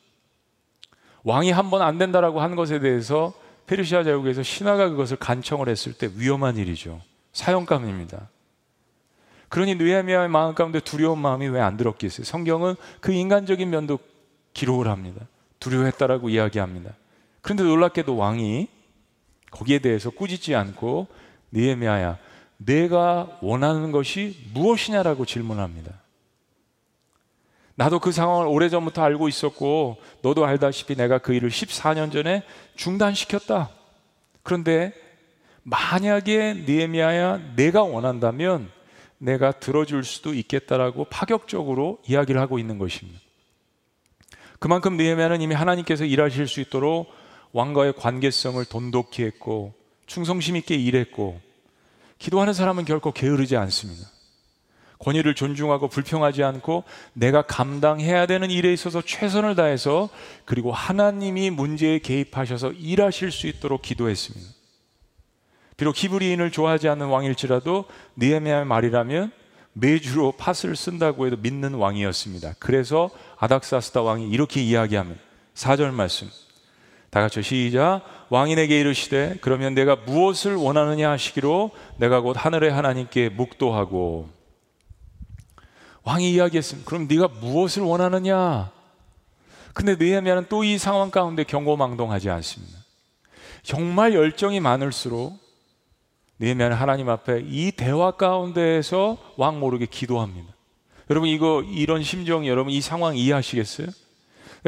왕이 1.23 1.51
한 1.51 1.69
번 1.69 1.81
안 1.81 1.97
된다라고 1.97 2.41
한 2.41 2.55
것에 2.55 2.79
대해서 2.79 3.33
페르시아 3.65 4.03
제국에서 4.03 4.43
신하가 4.43 4.89
그것을 4.89 5.17
간청을 5.17 5.69
했을 5.69 5.93
때 5.93 6.09
위험한 6.15 6.57
일이죠. 6.57 7.01
사형감입니다. 7.31 8.29
그러니 9.49 9.75
느헤미야의 9.75 10.29
마음 10.29 10.53
가운데 10.55 10.79
두려운 10.79 11.19
마음이 11.19 11.47
왜 11.47 11.61
안 11.61 11.77
들었겠어요? 11.77 12.25
성경은 12.25 12.75
그 12.99 13.11
인간적인 13.13 13.69
면도 13.69 13.99
기록을 14.53 14.87
합니다. 14.87 15.25
두려워했다라고 15.59 16.29
이야기합니다. 16.29 16.91
그런데 17.41 17.63
놀랍게도 17.63 18.15
왕이 18.17 18.67
거기에 19.51 19.79
대해서 19.79 20.09
꾸짖지 20.09 20.55
않고 20.55 21.07
느헤미야야 21.51 22.17
내가 22.57 23.37
원하는 23.41 23.91
것이 23.91 24.37
무엇이냐라고 24.53 25.25
질문합니다. 25.25 25.91
나도 27.75 27.99
그 27.99 28.11
상황을 28.11 28.47
오래전부터 28.47 29.01
알고 29.01 29.27
있었고 29.27 29.97
너도 30.21 30.45
알다시피 30.45 30.95
내가 30.95 31.17
그 31.17 31.33
일을 31.33 31.49
14년 31.49 32.11
전에 32.11 32.43
중단시켰다. 32.75 33.69
그런데 34.43 34.93
만약에 35.63 36.65
니에미아야 36.67 37.55
내가 37.55 37.83
원한다면 37.83 38.69
내가 39.17 39.51
들어줄 39.51 40.03
수도 40.03 40.33
있겠다라고 40.33 41.05
파격적으로 41.05 41.99
이야기를 42.07 42.39
하고 42.39 42.59
있는 42.59 42.77
것입니다. 42.77 43.19
그만큼 44.59 44.97
느헤미야는 44.97 45.41
이미 45.41 45.55
하나님께서 45.55 46.05
일하실 46.05 46.47
수 46.47 46.61
있도록 46.61 47.07
왕과의 47.53 47.93
관계성을 47.93 48.63
돈독히 48.65 49.23
했고 49.23 49.73
충성심 50.05 50.55
있게 50.57 50.75
일했고 50.75 51.39
기도하는 52.19 52.53
사람은 52.53 52.85
결코 52.85 53.11
게으르지 53.11 53.57
않습니다. 53.57 54.07
권위를 54.99 55.35
존중하고 55.35 55.89
불평하지 55.89 56.43
않고 56.43 56.83
내가 57.13 57.41
감당해야 57.41 58.25
되는 58.25 58.49
일에 58.49 58.71
있어서 58.71 59.01
최선을 59.01 59.55
다해서 59.55 60.09
그리고 60.45 60.71
하나님이 60.71 61.49
문제에 61.49 61.99
개입하셔서 61.99 62.71
일하실 62.71 63.31
수 63.31 63.47
있도록 63.47 63.81
기도했습니다. 63.81 64.53
비록 65.75 66.01
히브리인을 66.01 66.51
좋아하지 66.51 66.87
않는 66.87 67.07
왕일지라도 67.07 67.85
느헤미야의 68.15 68.65
말이라면 68.65 69.31
매주로 69.73 70.33
팥을 70.33 70.75
쓴다고 70.75 71.25
해도 71.25 71.35
믿는 71.37 71.73
왕이었습니다. 71.73 72.53
그래서 72.59 73.09
아닥사스다 73.37 74.03
왕이 74.03 74.29
이렇게 74.29 74.61
이야기하면 74.61 75.17
4절 75.55 75.91
말씀 75.91 76.29
다 77.09 77.21
같이 77.21 77.43
시작. 77.43 78.01
왕인에게 78.33 78.79
이르시되 78.79 79.37
그러면 79.41 79.75
내가 79.75 79.95
무엇을 79.95 80.55
원하느냐 80.55 81.11
하시기로 81.11 81.69
내가 81.97 82.21
곧 82.21 82.35
하늘의 82.35 82.71
하나님께 82.71 83.29
묵도하고 83.29 84.27
왕이 86.03 86.31
이야기했습니다. 86.31 86.89
그럼 86.89 87.07
네가 87.07 87.27
무엇을 87.27 87.83
원하느냐? 87.83 88.71
근데 89.75 89.95
느헤미야는 89.95 90.47
또 90.49 90.63
이 90.63 90.79
상황 90.79 91.11
가운데 91.11 91.43
경고망동하지 91.43 92.31
않습니다. 92.31 92.79
정말 93.61 94.15
열정이 94.15 94.59
많을수록 94.59 95.37
느헤미야는 96.39 96.75
하나님 96.75 97.09
앞에 97.09 97.43
이 97.45 97.71
대화 97.71 98.09
가운데에서 98.09 99.15
왕 99.37 99.59
모르게 99.59 99.85
기도합니다. 99.85 100.51
여러분 101.11 101.29
이거 101.29 101.61
이런 101.61 102.01
심정 102.01 102.47
여러분 102.47 102.73
이 102.73 102.81
상황 102.81 103.15
이해하시겠어요? 103.15 103.89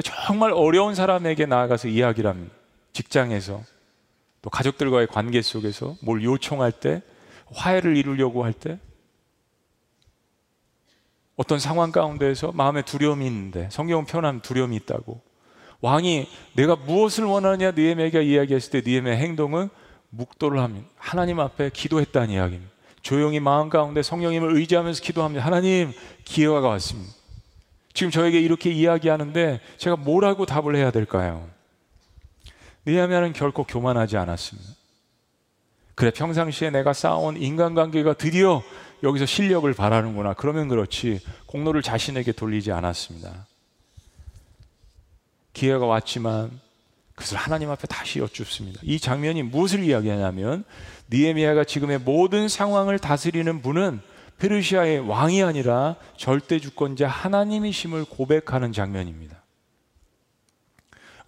정말 0.04 0.52
어려운 0.52 0.94
사람에게 0.94 1.48
나아가서 1.48 1.88
이야기를 1.88 2.30
합니다. 2.30 2.54
직장에서 2.96 3.62
또 4.42 4.50
가족들과의 4.50 5.08
관계 5.08 5.42
속에서 5.42 5.98
뭘 6.02 6.24
요청할 6.24 6.72
때 6.72 7.02
화해를 7.54 7.98
이루려고 7.98 8.44
할 8.44 8.54
때 8.54 8.80
어떤 11.36 11.60
상황 11.60 11.92
가운데에서 11.92 12.54
마음에 12.54 12.82
두려움이 12.82 13.26
있는데 13.28 13.68
성경은 13.70 14.06
표현하면 14.06 14.42
두려움이 14.42 14.76
있다고 14.78 15.22
왕이 15.82 16.28
내가 16.54 16.78
무엇을 16.78 17.26
원하느냐 17.26 17.72
느헤미야가 17.72 18.22
이야기했을 18.22 18.72
때 18.72 18.90
느헤미야의 18.90 19.18
행동은 19.18 19.70
묵도를 20.12 20.60
합니다. 20.62 20.88
하나님 20.96 21.42
앞에 21.42 21.72
기도했다는 21.72 22.30
이야기입니다. 22.30 22.72
조용히 23.02 23.42
마음 23.42 23.70
가운데 23.70 24.02
성령님을 24.02 24.56
의지하면서 24.56 25.04
기도합니다. 25.04 25.46
하나님 25.46 25.92
기회가 26.24 26.62
왔습니다. 26.62 27.14
지금 27.94 28.12
저에게 28.12 28.40
이렇게 28.40 28.72
이야기하는데 28.72 29.60
제가 29.78 29.98
뭐라고 29.98 30.46
답을 30.46 30.78
해야 30.78 30.92
될까요? 30.92 31.55
느헤미야는 32.86 33.34
결코 33.34 33.64
교만하지 33.64 34.18
않았습니다. 34.18 34.70
그래 35.96 36.12
평상시에 36.12 36.70
내가 36.72 36.94
쌓아온 36.94 37.38
인간관계가 37.38 38.14
드디어 38.14 38.62
여기서 39.02 39.26
실력을 39.26 39.72
바라는구나. 39.74 40.34
그러면 40.34 40.68
그렇지 40.68 41.22
공로를 41.46 41.82
자신에게 41.82 42.34
돌리지 42.34 42.72
않았습니다. 42.72 43.48
기회가 45.54 45.86
왔지만 45.86 46.52
그것을 47.16 47.38
하나님 47.38 47.70
앞에 47.70 47.88
다시 47.88 48.20
여쭙습니다. 48.20 48.82
이 48.84 49.00
장면이 49.00 49.44
무엇을 49.44 49.84
이야기하냐면 49.84 50.66
니에미아가 51.12 51.64
지금의 51.64 52.00
모든 52.00 52.50
상황을 52.50 53.00
다스리는 53.00 53.62
분은 53.62 54.02
페르시아의 54.38 55.00
왕이 55.00 55.44
아니라 55.44 55.96
절대 56.18 56.60
주권자 56.60 57.08
하나님이심을 57.08 58.04
고백하는 58.04 58.74
장면입니다. 58.74 59.45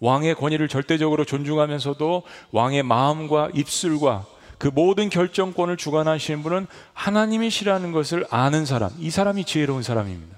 왕의 0.00 0.34
권위를 0.36 0.68
절대적으로 0.68 1.24
존중하면서도 1.24 2.22
왕의 2.52 2.82
마음과 2.82 3.50
입술과 3.54 4.26
그 4.58 4.68
모든 4.68 5.08
결정권을 5.08 5.76
주관하시는 5.76 6.42
분은 6.42 6.66
하나님이시라는 6.92 7.92
것을 7.92 8.26
아는 8.30 8.66
사람, 8.66 8.90
이 8.98 9.10
사람이 9.10 9.44
지혜로운 9.44 9.82
사람입니다. 9.82 10.36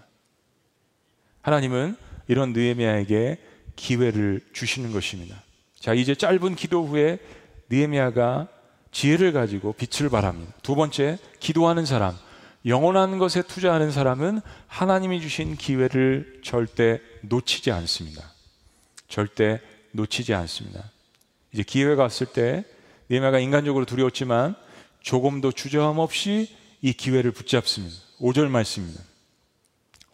하나님은 1.42 1.96
이런 2.28 2.52
느헤미야에게 2.52 3.38
기회를 3.76 4.40
주시는 4.52 4.92
것입니다. 4.92 5.42
자, 5.78 5.94
이제 5.94 6.14
짧은 6.14 6.54
기도 6.54 6.84
후에 6.84 7.18
느헤미야가 7.70 8.48
지혜를 8.92 9.32
가지고 9.32 9.72
빛을 9.72 10.10
발합니다. 10.10 10.52
두 10.62 10.74
번째, 10.74 11.18
기도하는 11.38 11.86
사람, 11.86 12.14
영원한 12.66 13.18
것에 13.18 13.42
투자하는 13.42 13.90
사람은 13.90 14.40
하나님이 14.66 15.20
주신 15.22 15.56
기회를 15.56 16.40
절대 16.44 17.00
놓치지 17.22 17.70
않습니다. 17.70 18.29
절대 19.10 19.60
놓치지 19.92 20.32
않습니다. 20.32 20.90
이제 21.52 21.62
기회가 21.62 22.04
왔을 22.04 22.26
때 22.26 22.64
니에미아가 23.10 23.40
인간적으로 23.40 23.84
두려웠지만 23.84 24.54
조금도 25.00 25.52
주저함 25.52 25.98
없이 25.98 26.48
이 26.80 26.92
기회를 26.92 27.32
붙잡습니다. 27.32 27.94
5절 28.20 28.48
말씀입니다. 28.48 29.02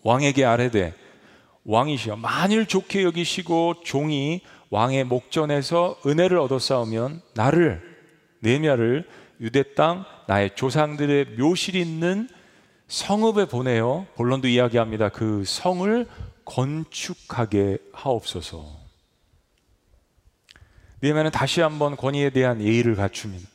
왕에게 0.03 0.45
아뢰되 0.45 0.95
왕이시여 1.65 2.17
만일 2.17 2.67
좋게 2.67 3.03
여기시고 3.03 3.83
종이 3.85 4.41
왕의 4.71 5.05
목전에서 5.05 6.01
은혜를 6.07 6.39
싸우면 6.59 7.23
나를 7.35 7.83
네미아를 8.41 9.09
유대 9.41 9.75
땅 9.75 10.05
나의 10.27 10.55
조상들의 10.55 11.37
묘실 11.39 11.77
있는 11.77 12.29
성읍에 12.89 13.47
보내어 13.47 14.07
본론도 14.15 14.49
이야기합니다. 14.49 15.09
그 15.09 15.43
성을 15.45 16.07
건축하게 16.45 17.79
하옵소서. 17.93 18.76
느헤미야는 21.03 21.31
다시 21.31 21.61
한번 21.61 21.97
권위에 21.97 22.31
대한 22.31 22.61
예의를 22.61 22.97
갖춥니다. 22.97 23.49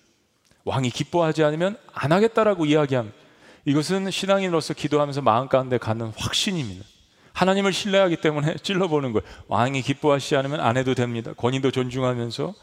왕이 0.65 0.91
기뻐하지 0.91 1.43
않으면 1.43 1.77
안 1.93 2.12
하겠다라고 2.12 2.65
이야기합니다. 2.65 3.17
이것은 3.65 4.12
신앙인으로서 4.12 4.73
기도하면서 4.73 5.21
마음 5.21 5.47
가운데 5.47 5.77
갖는 5.77 6.12
확신입니다. 6.15 6.86
하나님을 7.34 7.73
신뢰하기 7.73 8.17
때문에 8.17 8.56
찔러보는 8.62 9.13
거예요. 9.13 9.25
왕이 9.47 9.82
기뻐하시지 9.82 10.36
않으면 10.36 10.60
안 10.60 10.77
해도 10.77 10.93
됩니다. 10.93 11.34
권위도 11.38 11.71
존중하면서 11.71 12.54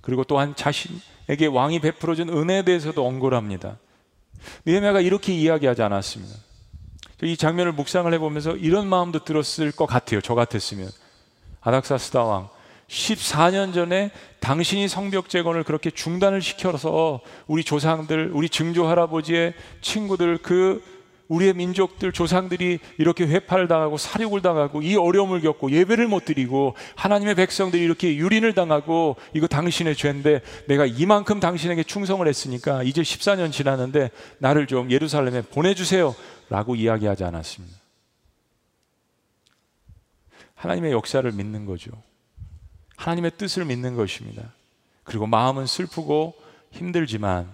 그리고 0.00 0.24
또한 0.24 0.54
자신에게 0.54 1.46
왕이 1.46 1.80
베풀어준 1.80 2.28
은혜에 2.28 2.62
대해서도 2.62 3.06
언골합니다. 3.06 3.78
느헤미야가 4.66 5.00
이렇게 5.00 5.34
이야기하지 5.34 5.82
않았습니다. 5.82 6.34
이 7.22 7.36
장면을 7.36 7.72
묵상을 7.72 8.12
해보면서 8.14 8.56
이런 8.56 8.86
마음도 8.86 9.24
들었을 9.24 9.72
것 9.72 9.86
같아요. 9.86 10.20
저 10.20 10.34
같았으면 10.34 10.88
아닥사스다 11.60 12.22
왕 12.22 12.48
14년 12.88 13.74
전에 13.74 14.10
당신이 14.40 14.88
성벽 14.88 15.28
재건을 15.28 15.62
그렇게 15.62 15.90
중단을 15.90 16.40
시켜서 16.40 17.20
우리 17.46 17.62
조상들, 17.62 18.30
우리 18.32 18.48
증조 18.48 18.86
할아버지의 18.86 19.54
친구들, 19.80 20.38
그 20.38 20.82
우리의 21.28 21.52
민족들, 21.52 22.10
조상들이 22.10 22.78
이렇게 22.96 23.26
회파를 23.26 23.68
당하고 23.68 23.98
사륙을 23.98 24.40
당하고 24.40 24.80
이 24.80 24.96
어려움을 24.96 25.42
겪고 25.42 25.70
예배를 25.70 26.08
못 26.08 26.24
드리고 26.24 26.74
하나님의 26.96 27.34
백성들이 27.34 27.82
이렇게 27.82 28.16
유린을 28.16 28.54
당하고 28.54 29.16
이거 29.34 29.46
당신의 29.46 29.94
죄인데 29.94 30.40
내가 30.66 30.86
이만큼 30.86 31.38
당신에게 31.38 31.82
충성을 31.82 32.26
했으니까 32.26 32.82
이제 32.82 33.02
14년 33.02 33.52
지났는데 33.52 34.10
나를 34.38 34.66
좀 34.66 34.90
예루살렘에 34.90 35.42
보내주세요. 35.42 36.14
라고 36.48 36.74
이야기하지 36.74 37.24
않았습니다. 37.24 37.76
하나님의 40.54 40.92
역사를 40.92 41.30
믿는 41.30 41.66
거죠. 41.66 41.92
하나님의 42.98 43.32
뜻을 43.38 43.64
믿는 43.64 43.94
것입니다. 43.96 44.52
그리고 45.04 45.26
마음은 45.26 45.66
슬프고 45.66 46.34
힘들지만 46.72 47.48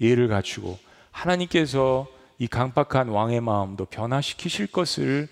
예를 0.00 0.28
갖추고 0.28 0.78
하나님께서 1.10 2.06
이 2.38 2.46
강팍한 2.46 3.08
왕의 3.08 3.40
마음도 3.40 3.86
변화시키실 3.86 4.68
것을 4.68 5.28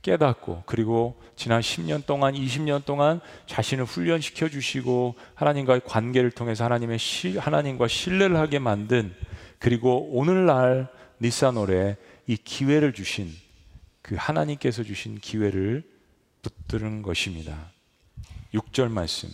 깨닫고 0.00 0.64
그리고 0.66 1.20
지난 1.36 1.60
10년 1.60 2.06
동안 2.06 2.34
20년 2.34 2.84
동안 2.84 3.20
자신을 3.46 3.84
훈련시켜 3.84 4.48
주시고 4.48 5.14
하나님과의 5.34 5.82
관계를 5.84 6.30
통해서 6.30 6.64
하나님의 6.64 6.98
시, 6.98 7.36
하나님과 7.36 7.88
신뢰를 7.88 8.36
하게 8.36 8.58
만든 8.58 9.14
그리고 9.58 10.08
오늘날 10.10 10.88
니사노래 11.20 11.96
이 12.26 12.36
기회를 12.36 12.92
주신 12.94 13.30
그 14.00 14.16
하나님께서 14.18 14.82
주신 14.82 15.18
기회를 15.18 15.84
붙드는 16.42 17.02
것입니다. 17.02 17.71
6절 18.54 18.90
말씀. 18.90 19.28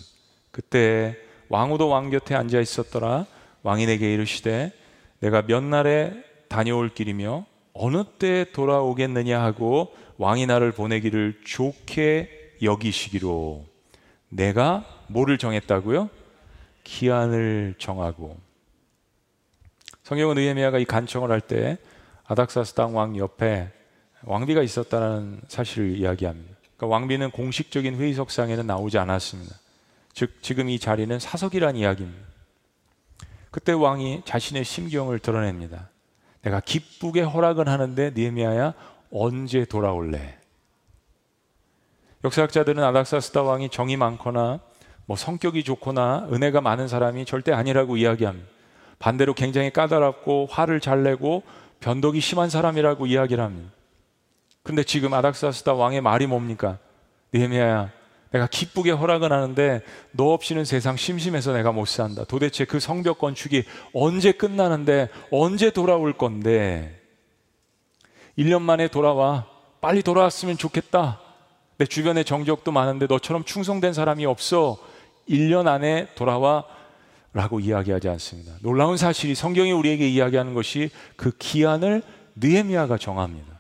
그때 0.50 1.16
왕후도 1.48 1.88
왕 1.88 2.10
곁에 2.10 2.34
앉아 2.34 2.60
있었더라. 2.60 3.26
왕이 3.62 3.86
내게 3.86 4.12
이르시되 4.12 4.72
내가 5.20 5.42
몇 5.42 5.62
날에 5.62 6.12
다녀올 6.48 6.88
길이며 6.88 7.44
어느 7.72 8.04
때 8.18 8.44
돌아오겠느냐 8.52 9.42
하고 9.42 9.94
왕이 10.18 10.46
나를 10.46 10.72
보내기를 10.72 11.40
좋게 11.44 12.56
여기시기로 12.62 13.64
내가 14.28 14.84
뭐를 15.08 15.38
정했다고요? 15.38 16.10
기한을 16.84 17.74
정하고 17.78 18.36
성경은 20.02 20.38
의헤미야가 20.38 20.78
이 20.78 20.84
간청을 20.84 21.30
할 21.30 21.40
때 21.40 21.78
아닥사스 22.24 22.74
당 22.74 22.94
왕 22.94 23.16
옆에 23.16 23.70
왕비가 24.22 24.62
있었다는 24.62 25.40
사실을 25.48 25.96
이야기합니다. 25.96 26.57
그러니까 26.78 26.94
왕비는 26.94 27.32
공식적인 27.32 27.96
회의석상에는 27.96 28.66
나오지 28.66 28.98
않았습니다. 28.98 29.54
즉 30.14 30.42
지금 30.42 30.70
이 30.70 30.78
자리는 30.78 31.18
사석이란 31.18 31.76
이야기입니다. 31.76 32.26
그때 33.50 33.72
왕이 33.72 34.22
자신의 34.24 34.64
심경을 34.64 35.18
드러냅니다. 35.18 35.90
내가 36.42 36.60
기쁘게 36.60 37.22
허락은 37.22 37.66
하는데 37.66 38.12
니에미아야 38.14 38.74
언제 39.10 39.64
돌아올래? 39.64 40.38
역사학자들은 42.24 42.82
아닥사스다 42.82 43.42
왕이 43.42 43.70
정이 43.70 43.96
많거나 43.96 44.60
뭐 45.06 45.16
성격이 45.16 45.64
좋거나 45.64 46.28
은혜가 46.30 46.60
많은 46.60 46.86
사람이 46.86 47.24
절대 47.24 47.52
아니라고 47.52 47.96
이야기합니다. 47.96 48.48
반대로 48.98 49.34
굉장히 49.34 49.72
까다롭고 49.72 50.46
화를 50.50 50.80
잘 50.80 51.02
내고 51.02 51.42
변덕이 51.80 52.20
심한 52.20 52.50
사람이라고 52.50 53.06
이야기를 53.06 53.42
합니다. 53.42 53.77
근데 54.68 54.84
지금 54.84 55.14
아닥사스다 55.14 55.72
왕의 55.72 56.02
말이 56.02 56.26
뭡니까? 56.26 56.76
느헤미야야, 57.32 57.90
내가 58.32 58.46
기쁘게 58.46 58.90
허락은 58.90 59.32
하는데 59.32 59.80
너 60.12 60.34
없이는 60.34 60.66
세상 60.66 60.94
심심해서 60.94 61.54
내가 61.54 61.72
못 61.72 61.86
산다. 61.86 62.24
도대체 62.24 62.66
그 62.66 62.78
성벽 62.78 63.16
건축이 63.16 63.64
언제 63.94 64.30
끝나는데 64.30 65.08
언제 65.30 65.70
돌아올 65.70 66.12
건데 66.12 67.00
1년 68.36 68.60
만에 68.60 68.88
돌아와. 68.88 69.46
빨리 69.80 70.02
돌아왔으면 70.02 70.58
좋겠다. 70.58 71.18
내 71.78 71.86
주변에 71.86 72.22
정적도 72.22 72.70
많은데 72.70 73.06
너처럼 73.06 73.44
충성된 73.44 73.94
사람이 73.94 74.26
없어. 74.26 74.76
1년 75.30 75.66
안에 75.66 76.08
돌아와 76.14 76.66
라고 77.32 77.58
이야기하지 77.58 78.10
않습니다. 78.10 78.52
놀라운 78.60 78.98
사실이 78.98 79.34
성경이 79.34 79.72
우리에게 79.72 80.06
이야기하는 80.06 80.52
것이 80.52 80.90
그 81.16 81.34
기한을 81.38 82.02
느헤미야가 82.36 82.98
정합니다. 82.98 83.57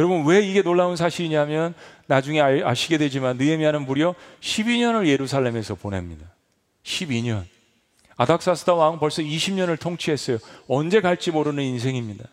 여러분 0.00 0.24
왜 0.24 0.40
이게 0.40 0.62
놀라운 0.62 0.96
사실이냐면 0.96 1.74
나중에 2.06 2.40
아시게 2.40 2.96
되지만 2.96 3.36
느헤미야는 3.36 3.84
무려 3.84 4.14
12년을 4.40 5.06
예루살렘에서 5.06 5.74
보냅니다. 5.74 6.24
12년. 6.84 7.44
아닥사스다 8.16 8.72
왕 8.72 8.98
벌써 8.98 9.20
20년을 9.20 9.78
통치했어요. 9.78 10.38
언제 10.68 11.02
갈지 11.02 11.30
모르는 11.30 11.62
인생입니다. 11.62 12.24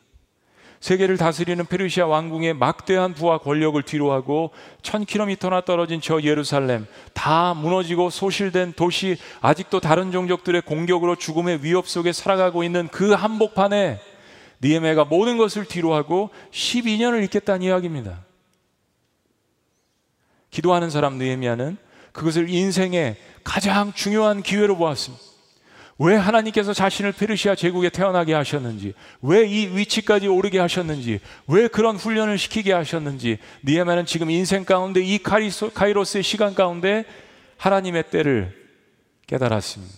세계를 0.80 1.18
다스리는 1.18 1.66
페르시아 1.66 2.08
왕궁의 2.08 2.54
막대한 2.54 3.14
부와 3.14 3.40
권력을 3.40 3.82
뒤로하고 3.84 4.52
1000km나 4.84 5.66
떨어진 5.66 6.00
저 6.00 6.22
예루살렘 6.22 6.88
다 7.12 7.54
무너지고 7.54 8.10
소실된 8.10 8.76
도시 8.78 9.18
아직도 9.42 9.82
다른 9.82 10.14
종족들의 10.14 10.62
공격으로 10.62 11.18
죽음의 11.18 11.66
위협 11.66 11.90
속에 11.90 12.14
살아가고 12.14 12.64
있는 12.64 12.88
그 12.88 13.12
한복판에 13.12 14.00
니에메가 14.62 15.06
모든 15.06 15.38
것을 15.38 15.66
뒤로하고 15.66 16.30
12년을 16.52 17.24
있겠다는 17.26 17.62
이야기입니다. 17.62 18.26
기도하는 20.50 20.90
사람 20.90 21.18
느헤미야는 21.18 21.78
그것을 22.12 22.50
인생의 22.50 23.18
가장 23.44 23.94
중요한 23.94 24.42
기회로 24.42 24.78
보았습니다. 24.78 25.24
왜 26.00 26.16
하나님께서 26.16 26.74
자신을 26.74 27.12
페르시아 27.12 27.56
제국에 27.56 27.90
태어나게 27.90 28.34
하셨는지, 28.34 28.94
왜 29.22 29.48
이 29.48 29.68
위치까지 29.76 30.28
오르게 30.28 30.60
하셨는지, 30.60 31.20
왜 31.48 31.68
그런 31.68 31.96
훈련을 31.96 32.38
시키게 32.38 32.72
하셨는지, 32.72 33.40
니에마는 33.66 34.06
지금 34.06 34.30
인생 34.30 34.64
가운데 34.64 35.02
이 35.02 35.18
카리소, 35.18 35.72
카이로스의 35.72 36.24
시간 36.24 36.54
가운데 36.54 37.06
하나님의 37.58 38.12
때를 38.12 38.56
깨달았습니다. 39.26 39.94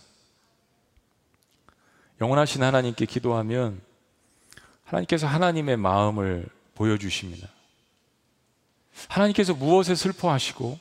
영원하신 2.21 2.63
하나님께 2.63 3.05
기도하면 3.05 3.81
하나님께서 4.89 5.27
하나님의 5.27 5.77
마음을 5.77 6.47
보여주십니다. 6.75 7.47
하나님께서 9.07 9.53
무엇에 9.53 9.95
슬퍼하시고, 9.95 10.77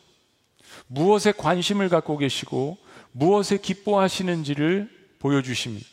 무엇에 0.87 1.33
관심을 1.33 1.88
갖고 1.88 2.16
계시고, 2.16 2.79
무엇에 3.12 3.59
기뻐하시는지를 3.59 4.90
보여주십니다. 5.18 5.87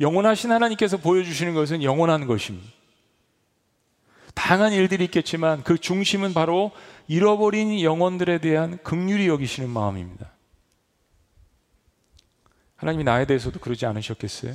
영원하신 0.00 0.52
하나님께서 0.52 0.96
보여주시는 0.96 1.54
것은 1.54 1.82
영원한 1.82 2.26
것입니다. 2.26 2.68
다양한 4.34 4.72
일들이 4.72 5.04
있겠지만 5.04 5.62
그 5.64 5.76
중심은 5.76 6.32
바로 6.32 6.70
잃어버린 7.08 7.82
영혼들에 7.82 8.38
대한 8.38 8.78
극률이 8.82 9.26
여기시는 9.26 9.68
마음입니다. 9.68 10.30
하나님이 12.76 13.04
나에 13.04 13.26
대해서도 13.26 13.58
그러지 13.58 13.84
않으셨겠어요? 13.86 14.54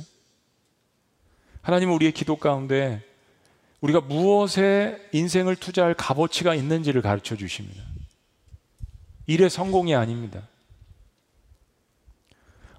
하나님은 1.66 1.94
우리의 1.94 2.12
기도 2.12 2.36
가운데 2.36 3.02
우리가 3.80 4.00
무엇에 4.00 5.04
인생을 5.10 5.56
투자할 5.56 5.94
값어치가 5.94 6.54
있는지를 6.54 7.02
가르쳐 7.02 7.34
주십니다. 7.34 7.82
일의 9.26 9.50
성공이 9.50 9.92
아닙니다. 9.96 10.46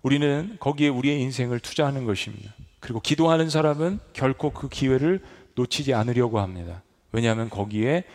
우리는 0.03 0.55
거기에 0.61 0.87
우리의 0.87 1.19
인생을 1.19 1.59
투자하는 1.59 2.05
것입니다. 2.05 2.53
그리고 2.79 3.01
기도하는 3.01 3.49
사람은 3.49 3.99
결코 4.13 4.51
그 4.51 4.69
기회를 4.69 5.21
놓치지 5.55 5.93
않으려고 5.93 6.39
합니다. 6.39 6.81
왜냐하면 7.11 7.49
거기에 7.49 8.05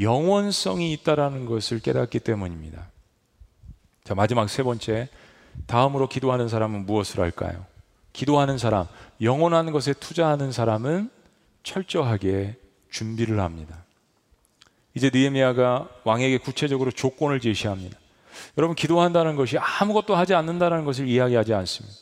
영원성이 0.00 0.92
있다라는 0.94 1.46
것을 1.46 1.78
깨닫기 1.78 2.18
때문입니다. 2.18 2.90
자, 4.02 4.16
마지막 4.16 4.50
세 4.50 4.64
번째. 4.64 5.08
다음으로 5.68 6.08
기도하는 6.08 6.48
사람은 6.48 6.84
무엇을 6.84 7.20
할까요? 7.20 7.64
기도하는 8.16 8.56
사람, 8.56 8.86
영원한 9.20 9.70
것에 9.72 9.92
투자하는 9.92 10.50
사람은 10.50 11.10
철저하게 11.62 12.56
준비를 12.90 13.40
합니다. 13.40 13.84
이제 14.94 15.10
느헤미야가 15.12 15.88
왕에게 16.04 16.38
구체적으로 16.38 16.90
조건을 16.90 17.40
제시합니다. 17.40 17.98
여러분 18.56 18.74
기도한다는 18.74 19.36
것이 19.36 19.58
아무것도 19.58 20.16
하지 20.16 20.34
않는다는 20.34 20.86
것을 20.86 21.06
이야기하지 21.06 21.52
않습니다. 21.52 21.94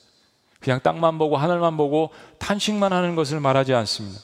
그냥 0.61 0.79
땅만 0.85 1.18
보고 1.18 1.37
하늘만 1.37 1.77
보고 1.77 2.11
탄식만 2.38 2.92
하는 2.92 3.16
것을 3.16 3.40
말하지 3.40 3.74
않습니다. 3.74 4.20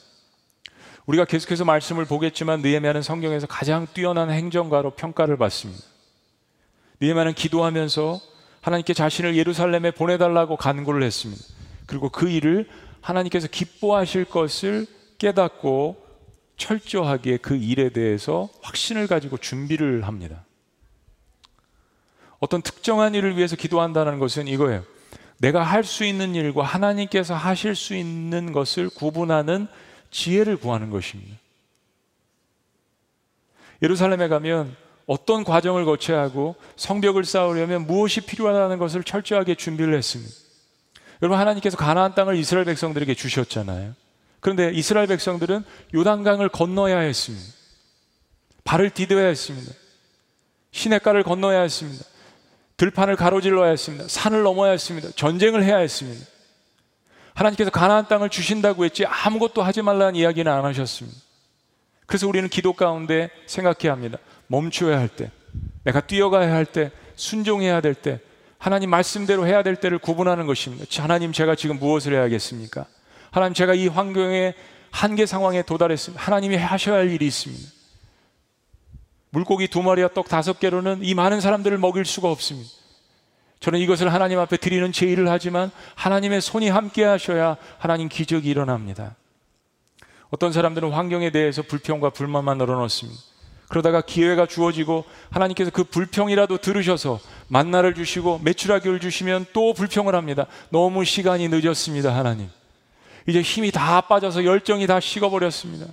우리가 1.07 1.25
계속해서 1.25 1.65
말씀을 1.65 2.05
보겠지만 2.05 2.63
느헤미야는 2.63 3.03
성경에서 3.03 3.49
가장 3.49 3.89
뛰어난 3.93 4.31
행정가로 4.31 4.93
평가를 4.93 5.37
받습니다. 5.39 5.83
느헤미야는 7.01 7.35
기도하면서 7.35 8.21
하나님께 8.61 8.95
자신을 8.95 9.37
예루살렘에 9.37 9.91
보내달라고 9.91 10.57
간구를 10.57 11.03
했습니다. 11.03 11.60
그리고 11.91 12.09
그 12.09 12.29
일을 12.29 12.69
하나님께서 13.01 13.49
기뻐하실 13.49 14.27
것을 14.27 14.87
깨닫고 15.19 16.07
철저하게 16.57 17.39
그 17.39 17.57
일에 17.57 17.89
대해서 17.89 18.49
확신을 18.63 19.09
가지고 19.09 19.39
준비를 19.39 20.07
합니다. 20.07 20.45
어떤 22.39 22.63
특정한 22.63 23.17
일을 23.17 23.37
위해서 23.37 23.57
기도한다는 23.57 24.21
것은 24.21 24.47
이거예요. 24.47 24.85
내가 25.39 25.65
할 25.65 25.83
수 25.83 26.05
있는 26.05 26.37
일과 26.37 26.63
하나님께서 26.63 27.35
하실 27.35 27.75
수 27.75 27.97
있는 27.97 28.53
것을 28.53 28.89
구분하는 28.89 29.67
지혜를 30.13 30.59
구하는 30.59 30.91
것입니다. 30.91 31.37
예루살렘에 33.83 34.29
가면 34.29 34.77
어떤 35.07 35.43
과정을 35.43 35.85
거쳐야 35.87 36.21
하고 36.21 36.55
성벽을 36.77 37.25
쌓으려면 37.25 37.89
무엇이 37.89 38.21
필요하다는 38.21 38.79
것을 38.79 39.03
철저하게 39.03 39.57
준비를 39.57 39.95
했습니다. 39.95 40.33
여러분 41.23 41.39
하나님께서 41.39 41.77
가나안 41.77 42.15
땅을 42.15 42.37
이스라엘 42.37 42.65
백성들에게 42.65 43.15
주셨잖아요. 43.15 43.95
그런데 44.41 44.71
이스라엘 44.73 45.07
백성들은 45.07 45.65
요단강을 45.95 46.49
건너야 46.49 46.99
했습니다. 46.99 47.47
발을 48.65 48.91
디뎌야 48.91 49.27
했습니다. 49.27 49.73
시냇가를 50.73 51.23
건너야 51.23 51.61
했습니다. 51.61 52.05
들판을 52.77 53.17
가로질러야 53.17 53.69
했습니다. 53.71 54.09
산을 54.09 54.43
넘어야 54.43 54.71
했습니다. 54.71 55.11
전쟁을 55.15 55.63
해야 55.63 55.77
했습니다. 55.77 56.25
하나님께서 57.35 57.71
가나안 57.71 58.09
땅을 58.09 58.31
주신다고 58.31 58.85
했지 58.85 59.05
아무것도 59.05 59.63
하지 59.63 59.83
말라는 59.83 60.17
이야기는 60.17 60.51
안 60.51 60.65
하셨습니다. 60.65 61.19
그래서 62.07 62.27
우리는 62.27 62.49
기도 62.49 62.73
가운데 62.73 63.31
생각해야 63.47 63.93
합니다. 63.93 64.19
멈춰야 64.47 64.99
할 64.99 65.09
때, 65.09 65.31
내가 65.85 66.01
뛰어가야 66.01 66.53
할 66.53 66.65
때, 66.65 66.91
순종해야 67.15 67.81
될 67.81 67.95
때, 67.95 68.21
하나님 68.61 68.91
말씀대로 68.91 69.47
해야 69.47 69.63
될 69.63 69.75
때를 69.75 69.99
구분하는 69.99 70.47
것입니다. 70.47 70.85
하나님 71.03 71.33
제가 71.33 71.55
지금 71.55 71.79
무엇을 71.79 72.13
해야겠습니까? 72.13 72.85
하나님 73.31 73.55
제가 73.55 73.73
이 73.73 73.89
환경의 73.89 74.55
한계 74.91 75.25
상황에 75.25 75.63
도달했습니다. 75.63 76.23
하나님이 76.23 76.57
하셔야 76.57 76.99
할 76.99 77.11
일이 77.11 77.27
있습니다. 77.27 77.73
물고기 79.31 79.67
두 79.67 79.83
마리와 79.83 80.11
떡 80.13 80.29
다섯 80.29 80.61
개로는 80.61 81.01
이 81.03 81.15
많은 81.15 81.41
사람들을 81.41 81.79
먹일 81.79 82.05
수가 82.05 82.31
없습니다. 82.31 82.69
저는 83.61 83.79
이것을 83.79 84.13
하나님 84.13 84.39
앞에 84.39 84.59
드리는 84.59 84.93
제의를 84.93 85.31
하지만 85.31 85.71
하나님의 85.95 86.43
손이 86.43 86.69
함께 86.69 87.03
하셔야 87.05 87.57
하나님 87.79 88.11
기적이 88.11 88.51
일어납니다. 88.51 89.17
어떤 90.29 90.53
사람들은 90.53 90.91
환경에 90.91 91.31
대해서 91.31 91.63
불평과 91.63 92.11
불만만 92.11 92.59
늘어놓습니다. 92.59 93.30
그러다가 93.71 94.01
기회가 94.01 94.47
주어지고 94.47 95.05
하나님께서 95.31 95.71
그 95.71 95.85
불평이라도 95.85 96.59
들으셔서 96.59 97.21
만나를 97.47 97.95
주시고 97.95 98.41
매출하기를 98.41 98.99
주시면 98.99 99.47
또 99.53 99.75
불평을 99.75 100.17
합니다. 100.17 100.47
너무 100.71 101.05
시간이 101.05 101.49
늦었습니다, 101.49 102.15
하나님. 102.15 102.51
이제 103.29 103.41
힘이 103.41 103.71
다 103.71 104.01
빠져서 104.01 104.45
열정이 104.45 104.89
다 104.89 104.99
식어버렸습니다. 104.99 105.87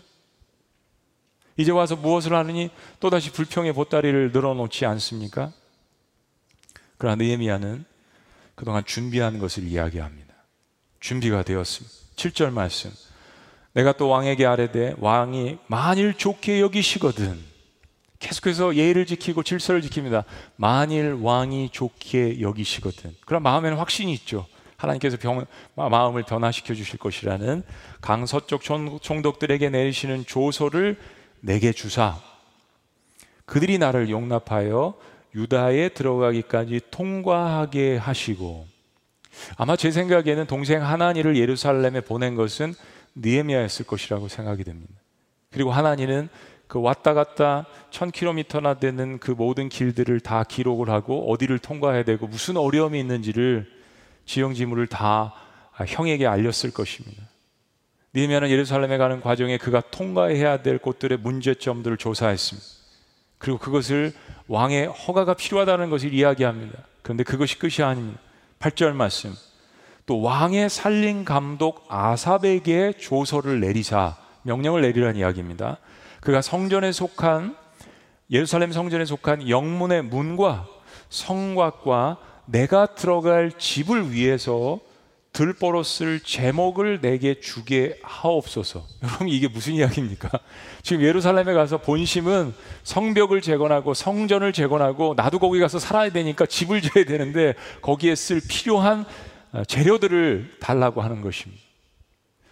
이제 1.55 1.71
와서 1.71 1.95
무엇을 1.95 2.33
하느니 2.33 2.71
또다시 2.99 3.31
불평의 3.31 3.73
보따리를 3.73 4.31
늘어놓지 4.31 4.87
않습니까? 4.87 5.51
그러나 6.97 7.15
느헤미야는 7.23 7.85
그동안 8.55 8.85
준비한 8.85 9.37
것을 9.37 9.65
이야기합니다. 9.65 10.33
준비가 10.99 11.43
되었습니다. 11.43 11.95
7절 12.15 12.51
말씀. 12.51 12.91
내가 13.73 13.91
또 13.91 14.09
왕에게 14.09 14.47
아뢰되 14.47 14.95
왕이 14.97 15.59
만일 15.67 16.15
좋게 16.15 16.59
여기시거든 16.59 17.56
계속해서 18.19 18.75
예의를 18.75 19.05
지키고 19.05 19.43
질서를 19.43 19.81
지킵니다. 19.81 20.23
만일 20.55 21.13
왕이 21.21 21.69
좋게 21.71 22.41
여기시거든. 22.41 23.15
그럼 23.25 23.43
마음에는 23.43 23.77
확신이 23.77 24.13
있죠. 24.13 24.45
하나님께서 24.77 25.17
병, 25.17 25.45
마음을 25.75 26.23
변화시켜 26.23 26.73
주실 26.73 26.99
것이라는 26.99 27.63
강서쪽 28.01 28.61
총독들에게 29.01 29.69
내리시는 29.69 30.25
조서를 30.25 30.97
내게 31.39 31.71
주사 31.71 32.19
그들이 33.45 33.77
나를 33.77 34.09
용납하여 34.09 34.95
유다에 35.33 35.89
들어가기까지 35.89 36.81
통과하게 36.91 37.97
하시고 37.97 38.67
아마 39.55 39.75
제 39.75 39.91
생각에는 39.91 40.45
동생 40.45 40.83
하나니를 40.83 41.37
예루살렘에 41.37 42.01
보낸 42.01 42.35
것은 42.35 42.73
니에미아였을 43.15 43.85
것이라고 43.85 44.27
생각이 44.27 44.63
됩니다. 44.63 44.93
그리고 45.51 45.71
하나니는 45.71 46.29
그 46.67 46.81
왔다 46.81 47.13
갔다 47.13 47.65
1000km나 47.91 48.79
되는 48.79 49.19
그 49.19 49.31
모든 49.31 49.69
길들을 49.69 50.19
다 50.19 50.43
기록을 50.43 50.89
하고 50.89 51.31
어디를 51.31 51.59
통과해야 51.59 52.03
되고 52.03 52.27
무슨 52.27 52.57
어려움이 52.57 52.99
있는지를 52.99 53.71
지형지물을 54.25 54.87
다 54.87 55.33
형에게 55.85 56.27
알렸을 56.27 56.71
것입니다. 56.73 57.23
니에미아는 58.13 58.49
예루살렘에 58.49 58.97
가는 58.97 59.21
과정에 59.21 59.57
그가 59.57 59.81
통과해야 59.91 60.61
될 60.63 60.77
곳들의 60.79 61.19
문제점들을 61.19 61.97
조사했습니다. 61.97 62.67
그리고 63.37 63.59
그것을 63.59 64.13
왕의 64.47 64.87
허가가 64.87 65.33
필요하다는 65.33 65.89
것을 65.89 66.13
이야기합니다. 66.13 66.79
그런데 67.01 67.23
그것이 67.23 67.59
끝이 67.59 67.85
아닙니다. 67.85 68.19
8절 68.59 68.93
말씀. 68.93 69.33
또 70.05 70.21
왕의 70.21 70.69
살린 70.69 71.25
감독 71.25 71.85
아삽에게 71.89 72.93
조서를 72.93 73.59
내리사 73.59 74.17
명령을 74.43 74.81
내리라는 74.81 75.17
이야기입니다. 75.17 75.77
그가 76.21 76.41
성전에 76.41 76.91
속한 76.91 77.55
예루살렘 78.31 78.71
성전에 78.71 79.05
속한 79.05 79.49
영문의 79.49 80.03
문과 80.03 80.67
성곽과 81.09 82.17
내가 82.45 82.87
들어갈 82.87 83.51
집을 83.57 84.11
위해서 84.11 84.79
들보로 85.33 85.83
쓸 85.83 86.19
제목을 86.19 86.99
내게 86.99 87.39
주게 87.39 87.99
하옵소서. 88.01 88.83
여러분 89.03 89.29
이게 89.29 89.47
무슨 89.47 89.73
이야기입니까? 89.73 90.31
지금 90.81 91.03
예루살렘에 91.03 91.53
가서 91.53 91.77
본심은 91.77 92.55
성벽을 92.83 93.41
재건하고 93.41 93.93
성전을 93.93 94.51
재건하고 94.51 95.13
나도 95.15 95.37
거기 95.37 95.59
가서 95.59 95.77
살아야 95.77 96.09
되니까 96.09 96.47
집을 96.47 96.81
지어야 96.81 97.05
되는데 97.05 97.53
거기에 97.81 98.15
쓸 98.15 98.41
필요한 98.49 99.05
어, 99.51 99.63
재료들을 99.63 100.55
달라고 100.59 101.01
하는 101.01 101.21
것입니다. 101.21 101.61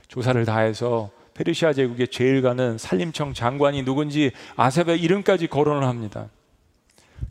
조사를 0.07 0.45
다해서 0.45 1.09
페르시아 1.35 1.73
제국의 1.73 2.07
제일 2.07 2.41
가는 2.41 2.77
산림청 2.77 3.33
장관이 3.33 3.83
누군지 3.83 4.31
아셉의 4.55 4.99
이름까지 5.01 5.47
거론을 5.47 5.87
합니다. 5.87 6.29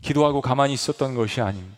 기도하고 0.01 0.41
가만히 0.41 0.73
있었던 0.73 1.15
것이 1.15 1.41
아닙니다. 1.41 1.75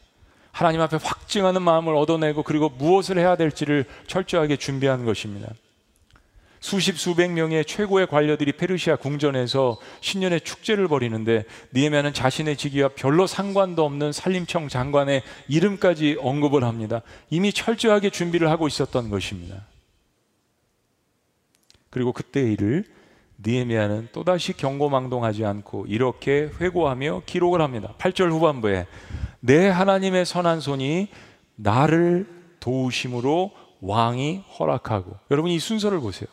하나님 0.52 0.82
앞에 0.82 0.98
확증하는 1.02 1.62
마음을 1.62 1.96
얻어내고 1.96 2.44
그리고 2.44 2.70
무엇을 2.70 3.18
해야 3.18 3.36
될지를 3.36 3.86
철저하게 4.08 4.58
준비한 4.58 5.06
것입니다. 5.06 5.50
수십 6.60 6.98
수백 6.98 7.32
명의 7.32 7.64
최고의 7.64 8.08
관료들이 8.08 8.54
페르시아 8.54 8.96
궁전에서 8.98 9.78
신년의 10.02 10.42
축제를 10.42 10.88
벌이는데 10.88 11.46
니에미아는 11.74 12.14
자신의 12.14 12.58
직위와 12.58 12.90
별로 12.96 13.28
상관도 13.28 13.86
없는 13.86 14.12
산림청 14.12 14.68
장관의 14.68 15.22
이름까지 15.48 16.18
언급을 16.20 16.64
합니다. 16.64 17.04
이미 17.30 17.54
철저하게 17.54 18.10
준비를 18.10 18.50
하고 18.50 18.68
있었던 18.68 19.10
것입니다. 19.10 19.64
그리고 21.98 22.14
그때의 22.14 22.54
일을 22.54 22.86
니에미아는 23.44 24.10
또다시 24.12 24.54
경고망동하지 24.54 25.46
않고 25.46 25.86
이렇게 25.88 26.52
회고하며 26.60 27.24
기록을 27.26 27.62
합니다. 27.62 27.96
8절 27.98 28.32
후반부에 28.32 28.86
내 29.40 29.68
하나님의 29.68 30.26
선한 30.26 30.60
손이 30.60 31.08
나를 31.56 32.28
도우심으로 32.60 33.52
왕이 33.82 34.44
허락하고 34.60 35.16
여러분 35.32 35.50
이 35.52 35.58
순서를 35.58 36.00
보세요. 36.00 36.28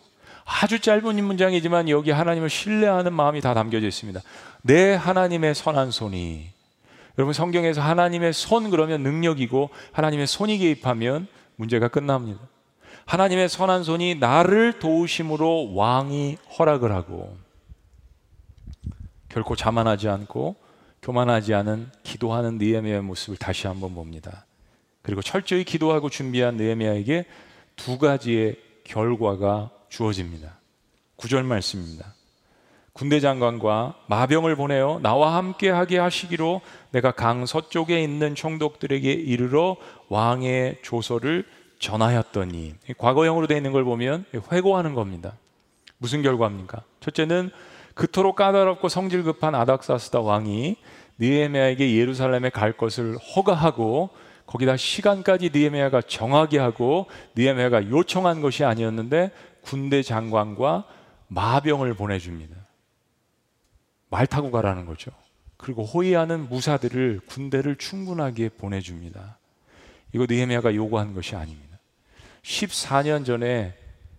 아주 0.45 0.81
짧은 0.81 1.25
문장이지만 1.25 1.89
여기 1.89 2.11
하나님을 2.11 2.51
신뢰하는 2.51 3.15
마음이 3.15 3.41
다 3.41 3.55
담겨져 3.55 3.87
있습니다. 3.87 4.21
내 4.63 4.93
하나님의 4.95 5.55
선한 5.55 5.91
손이 5.91 6.51
여러분 7.17 7.33
성경에서 7.33 7.81
하나님의 7.81 8.35
손 8.35 8.71
그러면 8.71 9.03
능력이고 9.03 9.71
하나님의 9.93 10.27
손이 10.27 10.59
개입하면 10.59 11.27
문제가 11.57 11.89
끝납니다. 11.89 12.41
하나님의 13.07 13.49
선한 13.49 13.85
손이 13.85 14.17
나를 14.17 14.79
도우심으로 14.79 15.75
왕이 15.75 16.39
허락을 16.59 16.93
하고 16.93 17.37
결코 19.29 19.57
자만하지 19.57 20.09
않고 20.09 20.57
교만하지 21.03 21.55
않은 21.55 21.91
기도하는 22.03 22.57
느헤미야의 22.59 23.03
모습을 23.03 23.37
다시 23.37 23.67
한번 23.67 23.95
봅니다. 23.95 24.47
그리고 25.03 25.21
철저히 25.21 25.65
기도하고 25.65 26.09
준비한 26.09 26.57
느헤미야에게 26.57 27.27
두 27.77 27.99
가지의 27.99 28.57
결과가 28.85 29.71
주어집니다. 29.91 30.59
구절 31.17 31.43
말씀입니다. 31.43 32.15
군대 32.95 33.19
장관과 33.19 33.97
마병을 34.07 34.55
보내어 34.57 35.01
나와 35.03 35.35
함께 35.35 35.69
하게 35.69 35.99
하시기로 35.99 36.61
내가 36.93 37.11
강 37.11 37.45
서쪽에 37.45 38.03
있는 38.03 38.37
총독들에게 38.37 39.13
이르러 39.13 39.77
왕의 40.09 40.79
조서를 40.83 41.45
전하였더니 41.79 42.75
과거형으로 42.99 43.47
되어 43.47 43.57
있는 43.57 43.73
걸 43.73 43.85
보면 43.85 44.25
회고하는 44.53 44.95
겁니다. 44.95 45.37
무슨 45.99 46.23
결과입니까? 46.23 46.83
첫째는 47.01 47.51
그토록 47.95 48.37
까다롭고 48.37 48.89
성질 48.89 49.23
급한 49.23 49.55
아닥사스다 49.55 50.21
왕이 50.21 50.77
느헤미야에게 51.19 51.97
예루살렘에 51.97 52.51
갈 52.51 52.73
것을 52.73 53.17
허가하고 53.17 54.11
거기다 54.47 54.77
시간까지 54.77 55.51
느헤미야가 55.55 56.03
정하게 56.03 56.59
하고 56.59 57.07
느헤미야가 57.37 57.91
요청한 57.91 58.41
것이 58.41 58.65
아니었는데 58.65 59.31
군대 59.63 60.03
장관과 60.03 60.85
마병을 61.29 61.95
보내줍니다. 61.95 62.55
말 64.11 64.27
타고 64.27 64.51
가라는 64.51 64.87
거죠. 64.87 65.11
그리고 65.57 65.85
호위하는 65.85 66.49
무사들을 66.49 67.21
군대를 67.27 67.77
충분하게 67.77 68.51
보내줍니다. 68.51 69.39
이거 70.15 70.27
느헤미야가 70.29 70.75
요구한 70.77 71.13
것이 71.13 71.35
아닙니다. 71.35 71.79
14년 72.43 73.27
전에 73.27 73.75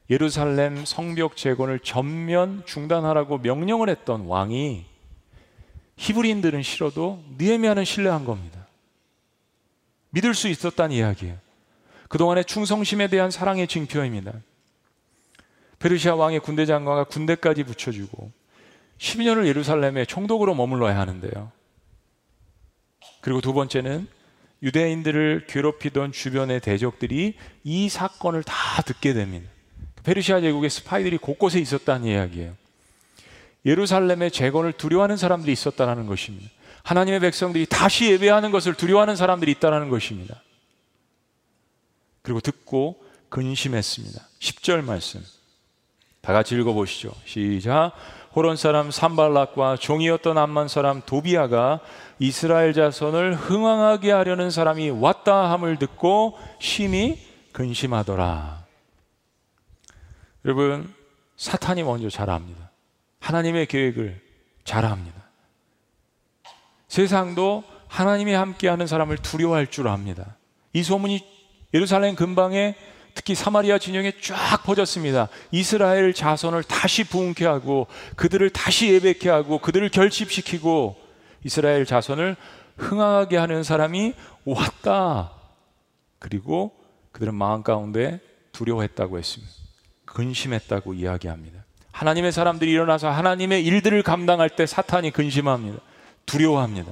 예루살렘 0.09 0.85
성벽 0.85 1.37
재건을 1.37 1.79
전면 1.79 2.63
중단하라고 2.65 3.37
명령을 3.39 3.89
했던 3.89 4.25
왕이 4.25 4.85
히브리인들은 5.95 6.61
싫어도 6.63 7.23
느헤미야는 7.37 7.85
신뢰한 7.85 8.25
겁니다. 8.25 8.67
믿을 10.09 10.33
수 10.33 10.49
있었다는 10.49 10.95
이야기예요. 10.95 11.37
그동안의 12.09 12.43
충성심에 12.45 13.07
대한 13.07 13.31
사랑의 13.31 13.67
징표입니다. 13.67 14.33
페르시아 15.79 16.15
왕의 16.15 16.41
군대 16.41 16.65
장관과 16.65 17.05
군대까지 17.05 17.63
붙여주고 17.63 18.31
12년을 18.97 19.47
예루살렘에 19.47 20.05
총독으로 20.05 20.55
머물러야 20.55 20.99
하는데요. 20.99 21.51
그리고 23.21 23.39
두 23.39 23.53
번째는 23.53 24.07
유대인들을 24.63 25.45
괴롭히던 25.47 26.11
주변의 26.11 26.61
대적들이 26.61 27.35
이 27.63 27.89
사건을 27.89 28.43
다 28.43 28.81
듣게 28.83 29.13
됩니다. 29.13 29.49
페르시아 30.03 30.41
제국의 30.41 30.69
스파이들이 30.69 31.17
곳곳에 31.17 31.59
있었다는 31.59 32.07
이야기예요. 32.07 32.55
예루살렘의 33.65 34.31
재건을 34.31 34.73
두려워하는 34.73 35.17
사람들이 35.17 35.51
있었다는 35.51 36.05
것입니다. 36.05 36.49
하나님의 36.83 37.19
백성들이 37.19 37.65
다시 37.65 38.11
예배하는 38.11 38.51
것을 38.51 38.75
두려워하는 38.75 39.15
사람들이 39.15 39.51
있다는 39.53 39.89
것입니다. 39.89 40.41
그리고 42.21 42.39
듣고 42.39 43.03
근심했습니다. 43.29 44.21
10절 44.39 44.83
말씀. 44.83 45.21
다 46.21 46.33
같이 46.33 46.55
읽어보시죠. 46.55 47.11
시작. 47.25 47.93
호론 48.35 48.57
사람 48.57 48.91
산발락과 48.91 49.77
종이었던 49.77 50.37
암만 50.37 50.67
사람 50.67 51.01
도비아가 51.05 51.79
이스라엘 52.19 52.73
자손을 52.73 53.35
흥왕하게 53.35 54.11
하려는 54.11 54.49
사람이 54.49 54.89
왔다 54.89 55.51
함을 55.51 55.77
듣고 55.77 56.37
심히 56.59 57.19
근심하더라. 57.51 58.65
여러분, 60.45 60.93
사탄이 61.37 61.83
먼저 61.83 62.09
잘 62.09 62.29
압니다. 62.29 62.71
하나님의 63.19 63.65
계획을 63.65 64.21
잘 64.63 64.85
압니다. 64.85 65.23
세상도 66.87 67.63
하나님이 67.87 68.33
함께하는 68.33 68.87
사람을 68.87 69.17
두려워할 69.17 69.67
줄 69.67 69.87
압니다. 69.87 70.37
이 70.73 70.83
소문이 70.83 71.25
예루살렘 71.73 72.15
근방에 72.15 72.75
특히 73.13 73.33
사마리아 73.33 73.77
진영에 73.77 74.13
쫙 74.21 74.63
퍼졌습니다. 74.63 75.29
이스라엘 75.51 76.13
자손을 76.13 76.63
다시 76.63 77.05
부흥케 77.05 77.45
하고 77.45 77.87
그들을 78.17 78.49
다시 78.49 78.91
예배케 78.93 79.29
하고 79.29 79.57
그들을 79.59 79.87
결집시키고 79.89 81.04
이스라엘 81.45 81.85
자손을 81.85 82.35
흥하게 82.75 83.37
하는 83.37 83.61
사람이 83.61 84.13
왔다. 84.45 85.31
그리고 86.17 86.75
그들은 87.11 87.35
마음 87.35 87.61
가운데 87.61 88.19
두려워했다고 88.51 89.19
했습니다. 89.19 89.53
근심했다고 90.05 90.95
이야기합니다. 90.95 91.63
하나님의 91.91 92.31
사람들이 92.31 92.71
일어나서 92.71 93.11
하나님의 93.11 93.63
일들을 93.63 94.01
감당할 94.01 94.49
때 94.49 94.65
사탄이 94.65 95.11
근심합니다. 95.11 95.79
두려워합니다. 96.25 96.91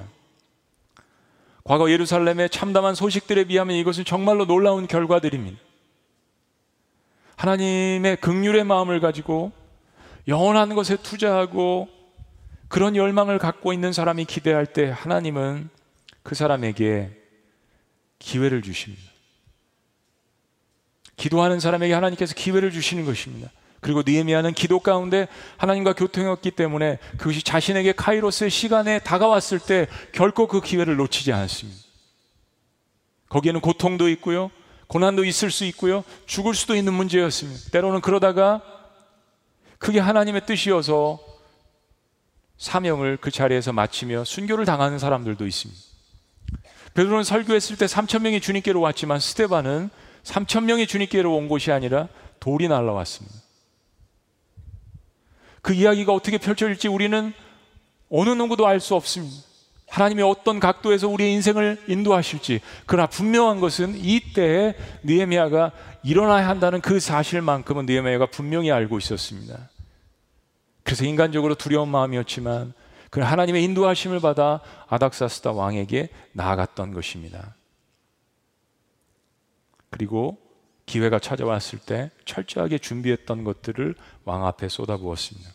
과거 1.64 1.90
예루살렘의 1.90 2.50
참담한 2.52 2.94
소식들에 2.94 3.46
비하면 3.46 3.76
이것은 3.78 4.06
정말로 4.06 4.46
놀라운 4.46 4.86
결과들입니다. 4.86 5.58
하나님의 7.38 8.18
극률의 8.18 8.66
마음을 8.66 9.00
가지고 9.00 9.52
영원한 10.28 10.76
것에 10.76 10.96
투자하고 10.98 12.03
그런 12.74 12.96
열망을 12.96 13.38
갖고 13.38 13.72
있는 13.72 13.94
사람이 13.94 14.26
기대할 14.26 14.66
때 14.66 14.90
하나님은 14.90 15.70
그 16.24 16.34
사람에게 16.34 17.12
기회를 18.18 18.64
주십니다. 18.64 19.04
기도하는 21.16 21.60
사람에게 21.60 21.94
하나님께서 21.94 22.34
기회를 22.34 22.72
주시는 22.72 23.06
것입니다. 23.06 23.52
그리고 23.80 24.02
느헤미야는 24.04 24.56
기도 24.56 24.80
가운데 24.80 25.28
하나님과 25.58 25.94
교통했기 25.94 26.50
때문에 26.50 26.98
그것이 27.20 27.44
자신에게 27.44 27.92
카이로스의 27.92 28.50
시간에 28.50 28.98
다가왔을 28.98 29.60
때 29.60 29.86
결코 30.12 30.48
그 30.48 30.60
기회를 30.60 30.96
놓치지 30.96 31.32
않았습니다. 31.32 31.80
거기에는 33.30 33.62
고통도 33.62 34.10
있고요. 34.10 34.50
고난도 34.88 35.26
있을 35.26 35.52
수 35.52 35.64
있고요. 35.66 36.04
죽을 36.26 36.56
수도 36.56 36.76
있는 36.76 36.94
문제였습니다. 36.94 37.70
때로는 37.70 38.02
그러다가 38.02 38.64
그게 39.78 40.00
하나님의 40.00 40.48
뜻이어서 40.48 41.33
사명을 42.64 43.18
그 43.18 43.30
자리에서 43.30 43.74
마치며 43.74 44.24
순교를 44.24 44.64
당하는 44.64 44.98
사람들도 44.98 45.46
있습니다. 45.46 45.82
베드로는 46.94 47.26
설교했을 47.26 47.76
때 47.76 47.86
3천 47.88 48.22
명이 48.22 48.40
주님께로 48.40 48.80
왔지만 48.80 49.20
스테반은 49.20 49.90
3천 50.24 50.64
명이 50.64 50.88
주님께로 50.88 51.36
온 51.36 51.50
곳이 51.50 51.74
아니라 51.74 52.08
돌이 52.40 52.70
날라왔습니다. 52.70 53.36
그 55.62 55.74
이야기가 55.74 56.14
어떻게 56.14 56.38
펼쳐질지 56.38 56.88
우리는 56.88 57.34
어느 58.10 58.30
누구도 58.30 58.66
알 58.66 58.80
수 58.80 58.96
없습니다. 58.96 59.44
하나님이 59.90 60.24
어떤 60.24 60.62
각도에서 60.62 61.10
우리의 61.10 61.34
인생을 61.34 61.84
인도하실지 61.88 62.62
그러나 62.86 63.08
분명한 63.08 63.60
것은 63.60 63.98
이때에 63.98 64.76
느헤미야가 65.04 65.72
일어나야 66.04 66.48
한다는 66.48 66.80
그 66.80 67.02
사실만큼은 67.02 67.86
느헤미야가 67.88 68.28
분명히 68.28 68.72
알고 68.72 69.00
있었습니다. 69.00 69.70
그래서 70.84 71.06
인간적으로 71.06 71.56
두려운 71.56 71.90
마음이었지만 71.90 72.74
그 73.10 73.22
하나님의 73.22 73.64
인도하심을 73.64 74.20
받아 74.20 74.62
아닥사스다 74.88 75.52
왕에게 75.52 76.10
나아갔던 76.34 76.94
것입니다. 76.94 77.56
그리고 79.90 80.38
기회가 80.86 81.20
찾아왔을 81.20 81.80
때 81.80 82.12
철저하게 82.26 82.80
준비했던 82.80 83.44
것들을 83.44 83.96
왕 84.26 84.46
앞에 84.46 84.68
쏟아부었습니다. 84.68 85.50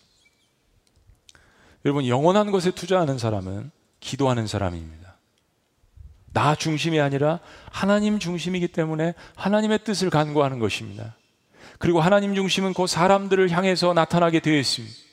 여러분, 1.85 2.07
영원한 2.07 2.51
것에 2.51 2.71
투자하는 2.71 3.19
사람은 3.19 3.71
기도하는 4.01 4.47
사람입니다. 4.47 5.17
나 6.33 6.55
중심이 6.55 7.01
아니라 7.01 7.41
하나님 7.71 8.19
중심이기 8.19 8.69
때문에 8.69 9.15
하나님의 9.35 9.81
뜻을 9.85 10.11
간구하는 10.11 10.59
것입니다. 10.61 11.17
그리고 11.79 12.01
하나님 12.01 12.35
중심은 12.35 12.75
그 12.75 12.87
사람들을 12.87 13.51
향해서 13.51 13.95
나타나게 13.95 14.41
되어 14.41 14.57
있습니다. 14.57 15.08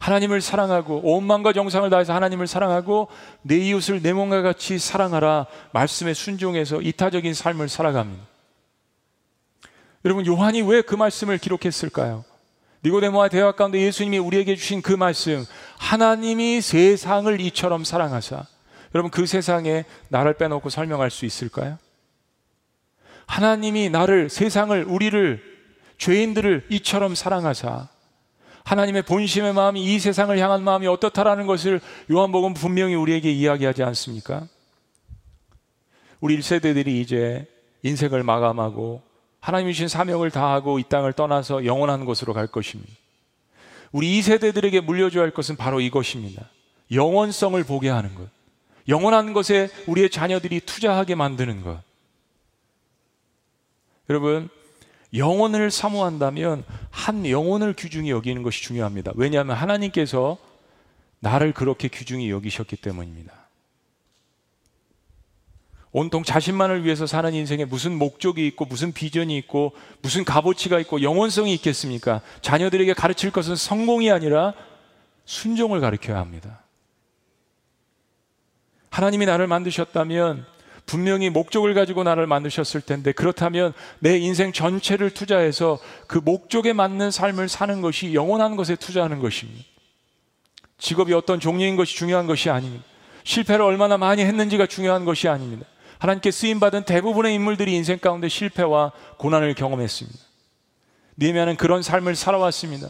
하나님을 0.00 0.40
사랑하고 0.40 1.00
온 1.04 1.24
마음과 1.24 1.52
정상을 1.52 1.88
다해서 1.90 2.14
하나님을 2.14 2.46
사랑하고 2.46 3.08
내 3.42 3.58
이웃을 3.58 4.02
내 4.02 4.12
몸과 4.12 4.42
같이 4.42 4.78
사랑하라 4.78 5.46
말씀에 5.72 6.14
순종해서 6.14 6.80
이타적인 6.80 7.34
삶을 7.34 7.68
살아갑니다. 7.68 8.24
여러분 10.06 10.26
요한이 10.26 10.62
왜 10.62 10.80
그 10.80 10.94
말씀을 10.94 11.36
기록했을까요? 11.36 12.24
니고데모와 12.82 13.28
대화 13.28 13.52
가운데 13.52 13.78
예수님이 13.78 14.18
우리에게 14.18 14.56
주신 14.56 14.80
그 14.80 14.92
말씀 14.92 15.44
하나님이 15.78 16.62
세상을 16.62 17.38
이처럼 17.42 17.84
사랑하사 17.84 18.46
여러분 18.94 19.10
그 19.10 19.26
세상에 19.26 19.84
나를 20.08 20.32
빼놓고 20.38 20.70
설명할 20.70 21.10
수 21.10 21.26
있을까요? 21.26 21.76
하나님이 23.26 23.90
나를 23.90 24.30
세상을 24.30 24.82
우리를 24.84 25.42
죄인들을 25.98 26.68
이처럼 26.70 27.14
사랑하사 27.14 27.88
하나님의 28.70 29.02
본심의 29.02 29.52
마음이 29.52 29.82
이 29.82 29.98
세상을 29.98 30.38
향한 30.38 30.62
마음이 30.62 30.86
어떻다라는 30.86 31.48
것을 31.48 31.80
요한복음 32.08 32.54
분명히 32.54 32.94
우리에게 32.94 33.28
이야기하지 33.32 33.82
않습니까? 33.82 34.46
우리 36.20 36.38
1세대들이 36.38 36.86
이제 36.86 37.48
인생을 37.82 38.22
마감하고 38.22 39.02
하나님이 39.40 39.72
주신 39.72 39.88
사명을 39.88 40.30
다하고 40.30 40.78
이 40.78 40.84
땅을 40.84 41.14
떠나서 41.14 41.64
영원한 41.64 42.04
곳으로 42.04 42.32
갈 42.32 42.46
것입니다. 42.46 42.92
우리 43.90 44.20
2세대들에게 44.20 44.82
물려줘야 44.82 45.24
할 45.24 45.32
것은 45.32 45.56
바로 45.56 45.80
이것입니다. 45.80 46.48
영원성을 46.92 47.60
보게 47.64 47.88
하는 47.88 48.14
것. 48.14 48.28
영원한 48.86 49.32
것에 49.32 49.68
우리의 49.88 50.10
자녀들이 50.10 50.60
투자하게 50.60 51.16
만드는 51.16 51.62
것. 51.62 51.82
여러분, 54.08 54.48
영혼을 55.14 55.70
사모한다면 55.70 56.64
한 56.90 57.26
영혼을 57.26 57.72
귀중히 57.74 58.10
여기는 58.10 58.42
것이 58.42 58.62
중요합니다. 58.62 59.12
왜냐하면 59.16 59.56
하나님께서 59.56 60.38
나를 61.18 61.52
그렇게 61.52 61.88
귀중히 61.88 62.30
여기셨기 62.30 62.76
때문입니다. 62.76 63.32
온통 65.92 66.22
자신만을 66.22 66.84
위해서 66.84 67.06
사는 67.06 67.34
인생에 67.34 67.64
무슨 67.64 67.96
목적이 67.98 68.46
있고 68.46 68.64
무슨 68.64 68.92
비전이 68.92 69.36
있고 69.38 69.72
무슨 70.02 70.24
값어치가 70.24 70.78
있고 70.80 71.02
영원성이 71.02 71.52
있겠습니까? 71.54 72.20
자녀들에게 72.42 72.94
가르칠 72.94 73.32
것은 73.32 73.56
성공이 73.56 74.10
아니라 74.10 74.54
순종을 75.24 75.80
가르쳐야 75.80 76.18
합니다. 76.18 76.62
하나님이 78.90 79.26
나를 79.26 79.48
만드셨다면 79.48 80.46
분명히 80.90 81.30
목적을 81.30 81.72
가지고 81.72 82.02
나를 82.02 82.26
만드셨을 82.26 82.80
텐데 82.80 83.12
그렇다면 83.12 83.72
내 84.00 84.18
인생 84.18 84.52
전체를 84.52 85.10
투자해서 85.10 85.78
그 86.08 86.18
목적에 86.18 86.72
맞는 86.72 87.12
삶을 87.12 87.48
사는 87.48 87.80
것이 87.80 88.12
영원한 88.12 88.56
것에 88.56 88.74
투자하는 88.74 89.20
것입니다. 89.20 89.64
직업이 90.78 91.14
어떤 91.14 91.38
종류인 91.38 91.76
것이 91.76 91.94
중요한 91.94 92.26
것이 92.26 92.50
아닙니다. 92.50 92.84
실패를 93.22 93.64
얼마나 93.64 93.98
많이 93.98 94.24
했는지가 94.24 94.66
중요한 94.66 95.04
것이 95.04 95.28
아닙니다. 95.28 95.64
하나님께 96.00 96.32
쓰임 96.32 96.58
받은 96.58 96.82
대부분의 96.82 97.36
인물들이 97.36 97.72
인생 97.76 98.00
가운데 98.00 98.28
실패와 98.28 98.90
고난을 99.18 99.54
경험했습니다. 99.54 100.18
니에미아는 101.20 101.54
그런 101.54 101.82
삶을 101.82 102.16
살아왔습니다. 102.16 102.88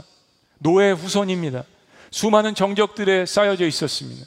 노예 0.58 0.92
후손입니다. 0.92 1.64
수많은 2.10 2.54
정적들에 2.54 3.26
쌓여져 3.26 3.66
있었습니다. 3.66 4.24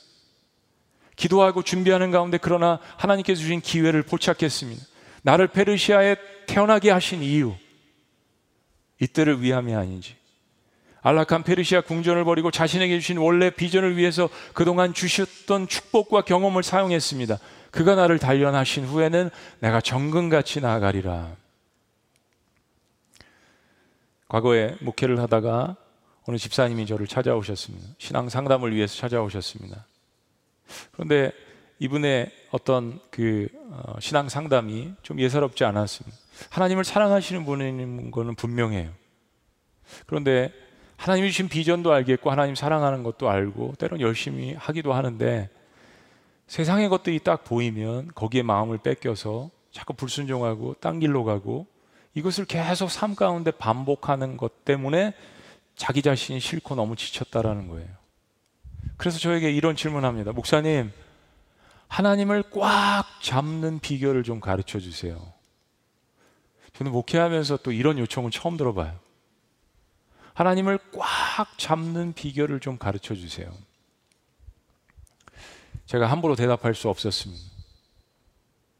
기도하고 1.16 1.64
준비하는 1.64 2.12
가운데 2.12 2.38
그러나 2.42 2.80
하나님께서 2.98 3.42
주신 3.42 3.62
기회를 3.62 4.04
포착했습니다. 4.04 4.84
나를 5.24 5.48
페르시아에 5.48 6.16
태어나게 6.48 6.92
하신 6.92 7.24
이유 7.24 7.54
이때를 9.00 9.42
위함이 9.42 9.74
아닌지 9.74 10.16
안락한 11.02 11.44
페르시아 11.44 11.82
궁전을 11.82 12.24
버리고 12.24 12.50
자신에게 12.50 13.00
주신 13.00 13.18
원래 13.18 13.50
비전을 13.50 13.98
위해서 13.98 14.30
그동안 14.54 14.94
주셨던 14.94 15.68
축복과 15.68 16.22
경험을 16.22 16.64
사용했습니다. 16.64 17.40
그가 17.72 17.96
나를 17.96 18.20
단련하신 18.20 18.86
후에는 18.86 19.30
내가 19.60 19.82
정금같이 19.82 20.62
나아가리라. 20.62 21.36
과거에 24.30 24.76
목회를 24.80 25.20
하다가 25.20 25.76
어느 26.26 26.38
집사님이 26.38 26.86
저를 26.86 27.06
찾아오셨습니다. 27.06 27.86
신앙 27.98 28.30
상담을 28.30 28.74
위해서 28.74 28.96
찾아오셨습니다. 28.96 29.86
그런데 30.92 31.32
이분의 31.80 32.32
어떤 32.52 33.00
그 33.10 33.48
어, 33.72 34.00
신앙 34.00 34.30
상담이 34.30 34.94
좀 35.02 35.20
예사롭지 35.20 35.64
않았습니다. 35.66 36.18
하나님을 36.50 36.84
사랑하시는 36.84 37.46
분인 37.46 38.12
거는 38.12 38.36
분명해요. 38.36 38.92
그런데 40.06 40.52
하나님이 40.98 41.30
주신 41.30 41.50
비전도 41.50 41.92
알겠고 41.92 42.32
하나님 42.32 42.56
사랑하는 42.56 43.04
것도 43.04 43.30
알고 43.30 43.74
때론 43.78 44.00
열심히 44.00 44.54
하기도 44.54 44.94
하는데 44.94 45.50
세상의 46.48 46.90
것들이 46.90 47.20
딱 47.20 47.44
보이면 47.44 48.10
거기에 48.16 48.44
마음을 48.44 48.78
뺏겨서 48.78 49.50
자꾸 49.72 49.94
불순종하고 49.94 50.76
딴 50.80 51.00
길로 51.00 51.24
가고 51.24 51.68
이것을 52.14 52.46
계속 52.46 52.92
삶 52.92 53.16
가운데 53.16 53.52
반복하는 53.52 54.38
것 54.38 54.64
때문에 54.64 55.14
자기 55.76 56.02
자신이 56.02 56.40
싫고 56.40 56.76
너무 56.76 56.96
지쳤다라는 56.96 57.68
거예요. 57.68 58.03
그래서 58.98 59.20
저에게 59.20 59.52
이런 59.52 59.76
질문합니다. 59.76 60.32
목사님, 60.32 60.92
하나님을 61.88 62.44
꽉 62.52 63.06
잡는 63.22 63.80
비결을 63.80 64.24
좀 64.24 64.40
가르쳐 64.40 64.80
주세요. 64.80 65.34
저는 66.74 66.92
목회하면서 66.92 67.58
또 67.58 67.72
이런 67.72 68.00
요청을 68.00 68.32
처음 68.32 68.58
들어봐요. 68.58 68.98
하나님을 70.34 70.80
꽉 70.92 71.58
잡는 71.58 72.14
비결을 72.14 72.60
좀 72.60 72.78
가르쳐 72.78 73.14
주세요. 73.14 73.52
제가 75.86 76.10
함부로 76.10 76.36
대답할 76.36 76.74
수 76.74 76.90
없었습니다. 76.90 77.44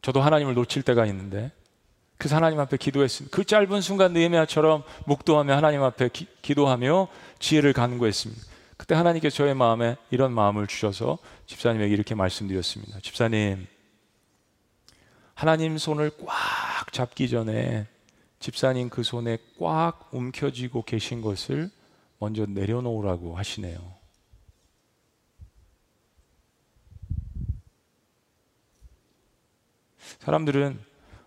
저도 0.02 0.22
하나님을 0.22 0.54
놓칠 0.56 0.82
때가 0.84 1.06
있는데 1.06 1.52
그래서 2.18 2.36
하나님 2.36 2.60
앞에 2.60 2.78
기도했습니다. 2.78 3.36
그 3.36 3.44
짧은 3.44 3.82
순간 3.82 4.14
느헤미야처럼 4.14 4.84
묵도하며 5.06 5.56
하나님 5.56 5.84
앞에 5.84 6.10
기, 6.10 6.28
기도하며 6.42 7.08
지혜를 7.40 7.74
간구했습니다. 7.74 8.53
그때 8.84 8.96
하나님께서 8.96 9.38
저의 9.38 9.56
마음에 9.56 9.96
이런 10.12 10.34
마음을 10.34 10.68
주셔서 10.68 11.18
집사님에게 11.46 11.94
이렇게 11.94 12.16
말씀드렸습니다. 12.16 13.00
집사님, 13.00 13.66
하나님 15.34 15.78
손을 15.78 16.12
꽉 16.26 16.92
잡기 16.92 17.30
전에 17.30 17.88
집사님 18.40 18.90
그 18.90 19.04
손에 19.04 19.38
꽉 19.58 20.10
움켜쥐고 20.12 20.84
계신 20.84 21.22
것을 21.22 21.72
먼저 22.20 22.46
내려놓으라고 22.46 23.38
하시네요. 23.38 23.80
사람들은 30.20 30.78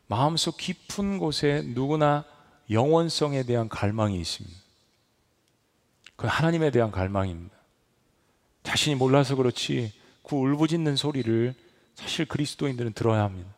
마음속 0.08 0.58
깊은 0.58 1.16
곳에 1.16 1.62
누구나 1.64 2.26
영원성에 2.68 3.44
대한 3.44 3.70
갈망이 3.70 4.20
있습니다. 4.20 4.65
그건 6.16 6.30
하나님에 6.30 6.70
대한 6.70 6.90
갈망입니다. 6.90 7.54
자신이 8.62 8.96
몰라서 8.96 9.36
그렇지 9.36 9.92
그 10.22 10.34
울부짖는 10.34 10.96
소리를 10.96 11.54
사실 11.94 12.26
그리스도인들은 12.26 12.94
들어야 12.94 13.22
합니다. 13.22 13.48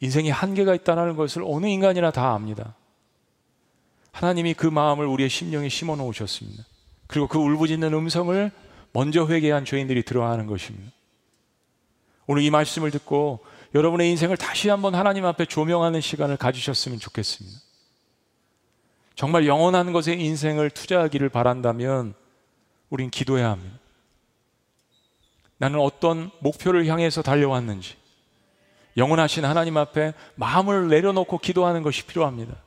인생에 0.00 0.30
한계가 0.30 0.74
있다는 0.74 1.16
것을 1.16 1.42
어느 1.44 1.66
인간이나 1.66 2.10
다 2.10 2.32
압니다. 2.34 2.74
하나님이 4.12 4.54
그 4.54 4.66
마음을 4.66 5.06
우리의 5.06 5.28
심령에 5.28 5.68
심어 5.68 5.96
놓으셨습니다. 5.96 6.64
그리고 7.06 7.26
그 7.26 7.38
울부짖는 7.38 7.92
음성을 7.92 8.50
먼저 8.92 9.26
회개한 9.26 9.64
죄인들이 9.64 10.02
들어야 10.04 10.30
하는 10.30 10.46
것입니다. 10.46 10.92
오늘 12.26 12.42
이 12.42 12.50
말씀을 12.50 12.90
듣고 12.90 13.40
여러분의 13.74 14.10
인생을 14.10 14.36
다시 14.36 14.68
한번 14.68 14.94
하나님 14.94 15.24
앞에 15.24 15.46
조명하는 15.46 16.00
시간을 16.00 16.36
가지셨으면 16.36 16.98
좋겠습니다. 16.98 17.58
정말 19.18 19.48
영원한 19.48 19.92
것에 19.92 20.12
인생을 20.12 20.70
투자하기를 20.70 21.28
바란다면 21.30 22.14
우린 22.88 23.10
기도해야 23.10 23.50
합니다. 23.50 23.76
나는 25.56 25.80
어떤 25.80 26.30
목표를 26.38 26.86
향해서 26.86 27.22
달려왔는지 27.22 27.96
영원하신 28.96 29.44
하나님 29.44 29.76
앞에 29.76 30.14
마음을 30.36 30.86
내려놓고 30.86 31.38
기도하는 31.38 31.82
것이 31.82 32.06
필요합니다. 32.06 32.62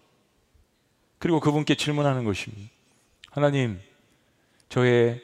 그리고 1.19 1.39
그분께 1.39 1.75
질문하는 1.75 2.25
것입니다. 2.25 2.69
하나님, 3.29 3.79
저의 4.67 5.23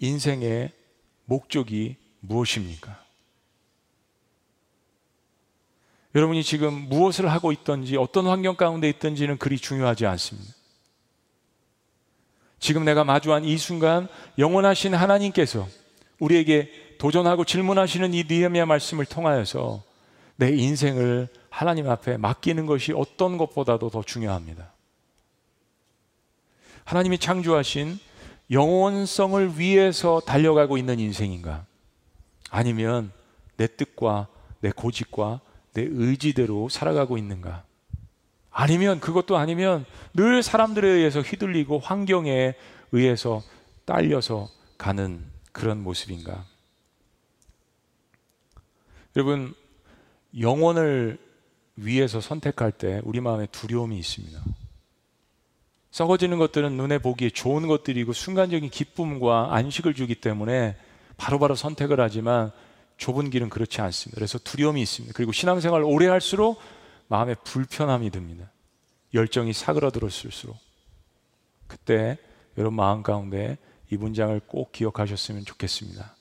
인생의 0.00 0.72
목적이 1.26 1.94
무엇입니까? 2.18 3.00
여러분이 6.16 6.42
지금 6.42 6.88
무엇을 6.88 7.30
하고 7.30 7.52
있든지 7.52 7.96
어떤 7.96 8.26
환경 8.26 8.56
가운데 8.56 8.88
있든지는 8.88 9.38
그리 9.38 9.56
중요하지 9.56 10.06
않습니다. 10.06 10.63
지금 12.64 12.86
내가 12.86 13.04
마주한 13.04 13.44
이 13.44 13.58
순간 13.58 14.08
영원하신 14.38 14.94
하나님께서 14.94 15.68
우리에게 16.18 16.70
도전하고 16.96 17.44
질문하시는 17.44 18.14
이 18.14 18.24
니에미아 18.24 18.64
말씀을 18.64 19.04
통하여서 19.04 19.82
내 20.36 20.48
인생을 20.48 21.28
하나님 21.50 21.90
앞에 21.90 22.16
맡기는 22.16 22.64
것이 22.64 22.94
어떤 22.96 23.36
것보다도 23.36 23.90
더 23.90 24.02
중요합니다. 24.02 24.72
하나님이 26.84 27.18
창조하신 27.18 27.98
영원성을 28.50 29.58
위해서 29.58 30.20
달려가고 30.20 30.78
있는 30.78 30.98
인생인가? 30.98 31.66
아니면 32.48 33.12
내 33.58 33.66
뜻과 33.66 34.28
내 34.60 34.70
고집과 34.70 35.42
내 35.74 35.82
의지대로 35.82 36.70
살아가고 36.70 37.18
있는가? 37.18 37.62
아니면 38.56 39.00
그것도 39.00 39.36
아니면 39.36 39.84
늘 40.14 40.42
사람들에 40.42 40.88
의해서 40.88 41.20
휘둘리고 41.20 41.80
환경에 41.80 42.54
의해서 42.92 43.42
딸려서 43.84 44.48
가는 44.78 45.24
그런 45.50 45.82
모습인가? 45.82 46.44
여러분, 49.16 49.54
영혼을 50.38 51.18
위해서 51.74 52.20
선택할 52.20 52.70
때 52.70 53.00
우리 53.02 53.20
마음에 53.20 53.46
두려움이 53.46 53.98
있습니다. 53.98 54.40
썩어지는 55.90 56.38
것들은 56.38 56.76
눈에 56.76 56.98
보기에 56.98 57.30
좋은 57.30 57.66
것들이고 57.66 58.12
순간적인 58.12 58.70
기쁨과 58.70 59.48
안식을 59.52 59.94
주기 59.94 60.14
때문에 60.14 60.76
바로바로 61.16 61.38
바로 61.40 61.54
선택을 61.56 62.00
하지만 62.00 62.52
좁은 62.98 63.30
길은 63.30 63.48
그렇지 63.48 63.80
않습니다. 63.80 64.14
그래서 64.14 64.38
두려움이 64.38 64.80
있습니다. 64.80 65.12
그리고 65.16 65.32
신앙생활을 65.32 65.84
오래 65.84 66.06
할수록 66.06 66.60
마음에 67.08 67.34
불편함이 67.34 68.10
듭니다. 68.10 68.50
열정이 69.12 69.52
사그러들었을수록 69.52 70.56
그때 71.66 72.18
여러분 72.58 72.76
마음 72.76 73.02
가운데 73.02 73.58
이 73.90 73.96
문장을 73.96 74.38
꼭 74.46 74.72
기억하셨으면 74.72 75.44
좋겠습니다. 75.44 76.14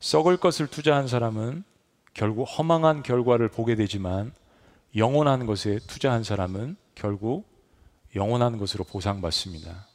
썩을 0.00 0.36
것을 0.36 0.66
투자한 0.66 1.08
사람은 1.08 1.64
결국 2.12 2.44
허망한 2.44 3.02
결과를 3.02 3.48
보게 3.48 3.74
되지만 3.74 4.32
영원한 4.96 5.46
것에 5.46 5.80
투자한 5.86 6.22
사람은 6.22 6.76
결국 6.94 7.44
영원한 8.14 8.58
것으로 8.58 8.84
보상받습니다. 8.84 9.88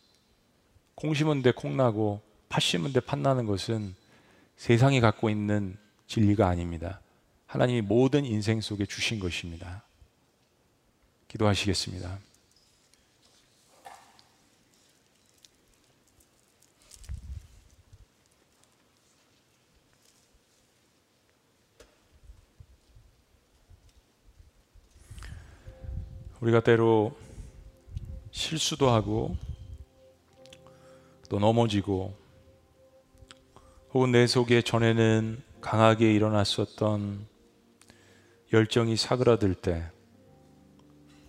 콩 0.96 1.14
심은 1.14 1.42
데 1.42 1.52
콩나고 1.52 2.22
팥 2.50 2.62
심은 2.62 2.92
데 2.92 3.00
팥나는 3.00 3.46
것은 3.46 3.96
세상이 4.58 5.00
갖고 5.00 5.30
있는 5.30 5.78
진리가 6.08 6.48
아닙니다. 6.48 7.00
하나님이 7.50 7.82
모든 7.82 8.26
인생 8.26 8.62
속에 8.62 8.86
주신 8.86 9.20
것입니다. 9.20 9.84
기도하시겠습니다. 11.28 12.20
우리가 26.42 26.60
때로 26.60 27.18
실수도 28.30 28.92
하고 28.92 29.36
또 31.30 31.40
넘어지고 31.40 32.16
혹은 33.96 34.12
내 34.12 34.28
속에 34.28 34.62
전에는 34.62 35.42
강하게 35.62 36.14
일어났었던 36.14 37.29
열정이 38.52 38.96
사그라들 38.96 39.54
때 39.54 39.84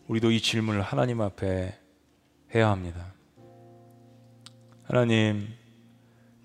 우리도 0.08 0.30
이 0.30 0.40
질문을 0.40 0.80
하나님 0.80 1.20
앞에 1.20 1.78
해야 2.54 2.70
합니다. 2.70 3.12
하나님, 4.84 5.46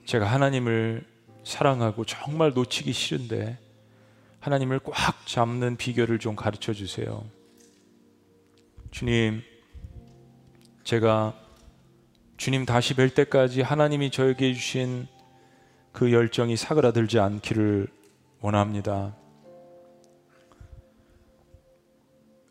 제가 0.05 0.25
하나님을 0.25 1.05
사랑하고 1.43 2.05
정말 2.05 2.53
놓치기 2.53 2.93
싫은데 2.93 3.57
하나님을 4.39 4.79
꽉 4.83 5.25
잡는 5.25 5.77
비결을 5.77 6.19
좀 6.19 6.35
가르쳐 6.35 6.73
주세요. 6.73 7.23
주님, 8.91 9.41
제가 10.83 11.33
주님 12.37 12.65
다시 12.65 12.93
뵐 12.93 13.13
때까지 13.13 13.61
하나님이 13.61 14.11
저에게 14.11 14.53
주신 14.53 15.07
그 15.91 16.11
열정이 16.11 16.57
사그라들지 16.57 17.17
않기를 17.17 17.87
원합니다. 18.41 19.15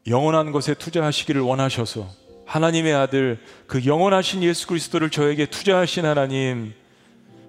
영원한 0.06 0.52
것에 0.52 0.74
투자하시기를 0.74 1.40
원하셔서 1.40 2.08
하나님의 2.46 2.94
아들 2.94 3.40
그 3.66 3.86
영원하신 3.86 4.42
예수 4.42 4.66
그리스도를 4.66 5.10
저에게 5.10 5.46
투자하신 5.46 6.04
하나님 6.04 6.74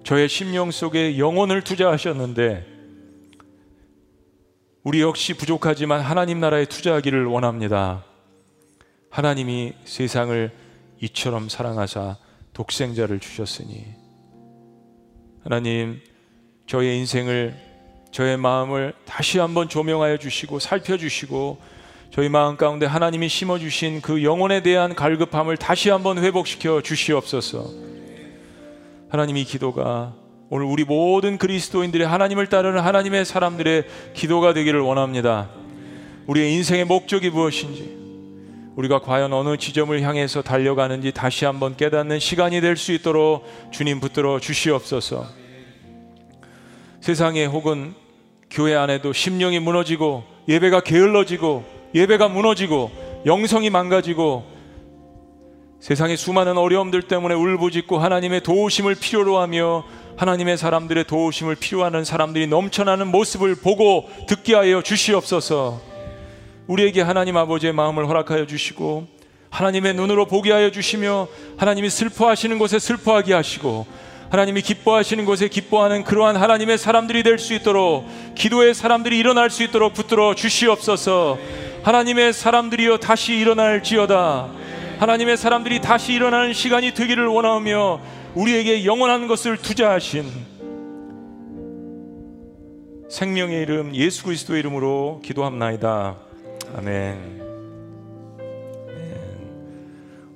저의 0.04 0.28
심령 0.28 0.70
속에 0.70 1.18
영혼을 1.18 1.62
투자하셨는데 1.62 2.76
우리 4.84 5.00
역시 5.00 5.34
부족하지만 5.34 6.00
하나님 6.00 6.38
나라에 6.38 6.64
투자하기를 6.64 7.26
원합니다. 7.26 8.04
하나님이 9.10 9.74
세상을 9.84 10.50
이처럼 11.02 11.48
사랑하사 11.48 12.16
독생자를 12.52 13.18
주셨으니 13.18 13.84
하나님 15.42 16.00
저의 16.66 16.98
인생을 16.98 17.54
저의 18.12 18.36
마음을 18.36 18.94
다시 19.04 19.38
한번 19.38 19.68
조명하여 19.68 20.18
주시고 20.18 20.58
살펴 20.58 20.96
주시고 20.96 21.58
저희 22.10 22.28
마음 22.28 22.56
가운데 22.56 22.86
하나님이 22.86 23.28
심어주신 23.28 24.00
그 24.00 24.22
영혼에 24.24 24.62
대한 24.62 24.94
갈급함을 24.94 25.56
다시 25.56 25.90
한번 25.90 26.18
회복시켜 26.18 26.80
주시옵소서. 26.80 27.70
하나님 29.10 29.36
이 29.36 29.44
기도가 29.44 30.14
오늘 30.48 30.66
우리 30.66 30.84
모든 30.84 31.38
그리스도인들의 31.38 32.06
하나님을 32.06 32.46
따르는 32.46 32.80
하나님의 32.80 33.24
사람들의 33.24 33.84
기도가 34.14 34.54
되기를 34.54 34.80
원합니다. 34.80 35.50
우리의 36.26 36.52
인생의 36.54 36.84
목적이 36.86 37.30
무엇인지, 37.30 37.96
우리가 38.76 39.00
과연 39.00 39.32
어느 39.32 39.56
지점을 39.56 40.00
향해서 40.00 40.42
달려가는지 40.42 41.12
다시 41.12 41.44
한번 41.44 41.76
깨닫는 41.76 42.18
시간이 42.18 42.60
될 42.60 42.76
수 42.76 42.92
있도록 42.92 43.44
주님 43.72 44.00
붙들어 44.00 44.40
주시옵소서. 44.40 45.26
세상에 47.00 47.44
혹은 47.44 47.94
교회 48.50 48.74
안에도 48.74 49.12
심령이 49.12 49.58
무너지고 49.58 50.24
예배가 50.48 50.80
게을러지고 50.80 51.75
예배가 51.96 52.28
무너지고 52.28 52.90
영성이 53.24 53.70
망가지고 53.70 54.44
세상의 55.80 56.18
수많은 56.18 56.58
어려움들 56.58 57.02
때문에 57.02 57.34
울부짖고 57.34 57.98
하나님의 57.98 58.42
도우심을 58.42 58.96
필요로 58.96 59.38
하며 59.38 59.82
하나님의 60.18 60.58
사람들의 60.58 61.04
도우심을 61.04 61.54
필요하는 61.54 62.04
사람들이 62.04 62.48
넘쳐나는 62.48 63.06
모습을 63.08 63.54
보고 63.54 64.10
듣게 64.26 64.54
하여 64.54 64.82
주시옵소서. 64.82 65.80
우리에게 66.66 67.00
하나님 67.00 67.38
아버지의 67.38 67.72
마음을 67.72 68.06
허락하여 68.08 68.46
주시고 68.46 69.06
하나님의 69.48 69.94
눈으로 69.94 70.26
보게 70.26 70.52
하여 70.52 70.70
주시며 70.70 71.28
하나님이 71.56 71.88
슬퍼하시는 71.88 72.58
곳에 72.58 72.78
슬퍼하게 72.78 73.32
하시고 73.32 73.86
하나님이 74.28 74.60
기뻐하시는 74.60 75.24
곳에 75.24 75.48
기뻐하는 75.48 76.04
그러한 76.04 76.36
하나님의 76.36 76.76
사람들이 76.76 77.22
될 77.22 77.38
수 77.38 77.54
있도록 77.54 78.06
기도의 78.34 78.74
사람들이 78.74 79.16
일어날 79.18 79.50
수 79.50 79.62
있도록 79.62 79.94
붙들어 79.94 80.34
주시옵소서 80.34 81.38
하나님의 81.86 82.32
사람들이여 82.32 82.98
다시 82.98 83.36
일어날지어다 83.36 84.50
하나님의 84.98 85.36
사람들이 85.36 85.80
다시 85.80 86.14
일어나는 86.14 86.52
시간이 86.52 86.94
되기를 86.94 87.28
원하며 87.28 88.00
우리에게 88.34 88.84
영원한 88.84 89.28
것을 89.28 89.56
투자하신 89.56 90.24
생명의 93.08 93.62
이름 93.62 93.94
예수 93.94 94.24
그리스도의 94.24 94.58
이름으로 94.58 95.20
기도합나이다. 95.24 96.16
아멘. 96.76 97.42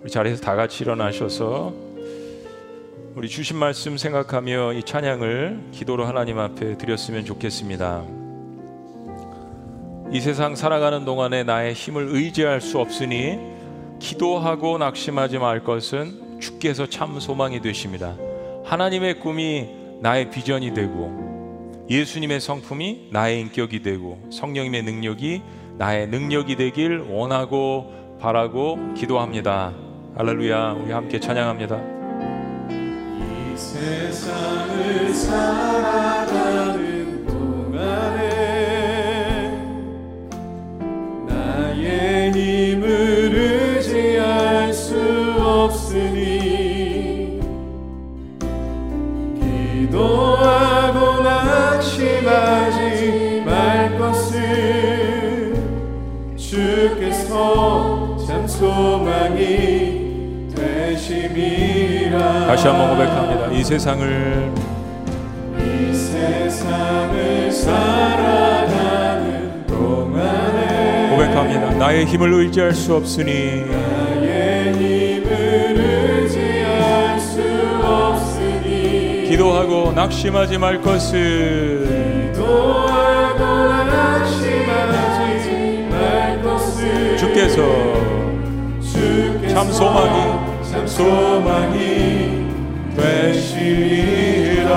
우리 0.02 0.08
자리에서 0.08 0.40
다 0.40 0.54
같이 0.54 0.84
일어나셔서 0.84 1.74
우리 3.16 3.28
주신 3.28 3.56
말씀 3.56 3.96
생각하며 3.96 4.74
이 4.74 4.84
찬양을 4.84 5.70
기도로 5.72 6.04
하나님 6.04 6.38
앞에 6.38 6.78
드렸으면 6.78 7.24
좋겠습니다. 7.24 8.29
이 10.12 10.20
세상 10.20 10.56
살아가는 10.56 11.04
동안에 11.04 11.44
나의 11.44 11.72
힘을 11.72 12.08
의지할 12.10 12.60
수 12.60 12.80
없으니 12.80 13.38
기도하고 14.00 14.76
낙심하지 14.78 15.38
말 15.38 15.62
것은 15.62 16.40
주께서 16.40 16.86
참 16.86 17.20
소망이 17.20 17.60
되십니다. 17.60 18.16
하나님의 18.64 19.20
꿈이 19.20 19.68
나의 20.00 20.30
비전이 20.30 20.74
되고 20.74 21.86
예수님의 21.88 22.40
성품이 22.40 23.10
나의 23.12 23.40
인격이 23.40 23.82
되고 23.82 24.18
성령님의 24.30 24.82
능력이 24.82 25.42
나의 25.78 26.08
능력이 26.08 26.56
되길 26.56 27.06
원하고 27.08 28.18
바라고 28.20 28.94
기도합니다. 28.94 29.72
할렐루야. 30.16 30.72
우리 30.72 30.92
함께 30.92 31.20
찬양합니다. 31.20 31.80
이 32.70 33.56
세상을 33.56 35.14
살아가는 35.14 36.76
동안에 37.26 38.29
기도하고 50.00 51.22
낙심하지 51.22 53.42
말 53.44 53.98
것을 53.98 55.54
주께서 56.36 58.16
참 58.26 58.48
소망이 58.48 60.48
되심이라 60.56 62.46
다시 62.46 62.66
한번 62.68 62.88
고백합니다. 62.90 63.52
이 63.52 63.62
세상을 63.62 64.52
이 65.58 65.94
세상을 65.94 67.52
살아가는 67.52 69.66
동안에 69.66 71.10
고백합니다. 71.10 71.74
나의 71.74 72.06
힘을 72.06 72.32
의지할 72.32 72.72
수 72.72 72.94
없으니 72.94 73.66
기도하고 79.30 79.92
낙심하지 79.92 80.58
말 80.58 80.82
것을. 80.82 82.32
기도하고 82.32 83.44
낙심하지 83.84 85.86
말 85.88 86.42
것을 86.42 87.16
주께서 87.16 87.62
참 89.48 89.70
소망이 89.70 90.20
참 90.68 90.84
소망이 90.84 92.48
되시리라. 92.96 94.74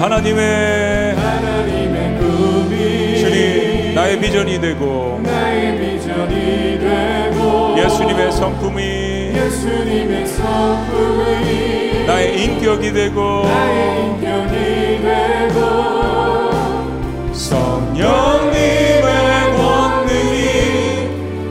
하나님의 0.00 1.14
하나님의 1.14 2.18
꿈이 2.18 3.18
주님 3.18 3.94
나의 3.94 4.18
비전이 4.20 4.58
되고 4.58 5.20
나의 5.22 5.78
비전이 5.78 6.78
되고 6.78 7.76
예수님의 7.78 8.32
성품이 8.32 8.80
예수님의 9.34 10.26
성품이 10.28 11.83
나의 12.06 12.44
인격이 12.44 12.92
되고 12.92 13.44
나의 13.44 14.04
인격이 14.04 14.54
되고 15.02 15.58
성령님의 17.32 19.02
권능이 19.56 20.44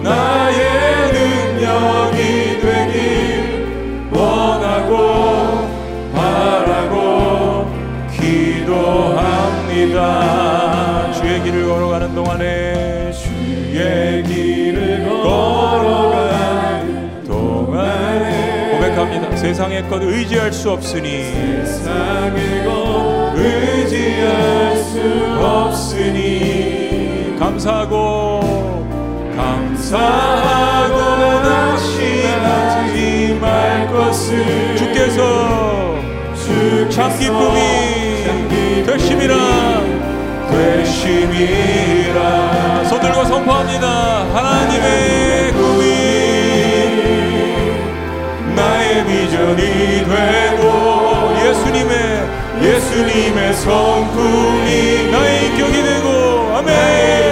나의 0.04 1.12
능력이 1.14 2.18
되길 2.62 4.08
원하고 4.12 4.94
바라고 6.14 7.68
기도합니다. 8.16 10.02
주의 11.14 11.42
길을 11.44 11.66
걸어가는 11.68 12.14
동안에 12.14 13.12
주의 13.12 14.24
길을 14.24 15.04
걸어 15.08 15.53
세상의 19.44 19.90
것 19.90 20.02
의지할 20.02 20.54
수 20.54 20.72
없으니 20.72 21.34
세상의 21.66 22.64
것 22.64 23.34
의지할 23.36 24.78
수 24.78 25.02
없으니 25.38 27.36
감사하고 27.38 28.40
감사하고 29.36 30.96
낙심하지 31.44 33.38
말 33.42 33.92
것을 33.92 34.78
주께서 34.78 35.98
참 36.90 37.12
기쁨이 37.20 38.24
되심이라. 38.86 39.36
되심이라. 40.52 42.20
손 42.86 43.02
들고 43.02 43.26
선포합니다. 43.26 44.26
하나님의 44.34 45.54
이 49.14 49.28
나의 49.28 49.28
비전이 49.28 49.62
되고 50.10 50.64
예수님의 51.46 51.94
예수님의 52.62 53.54
성품이 53.54 55.12
나의 55.12 55.46
인격이 55.48 55.84
되고 55.84 56.08
아멘. 56.56 56.72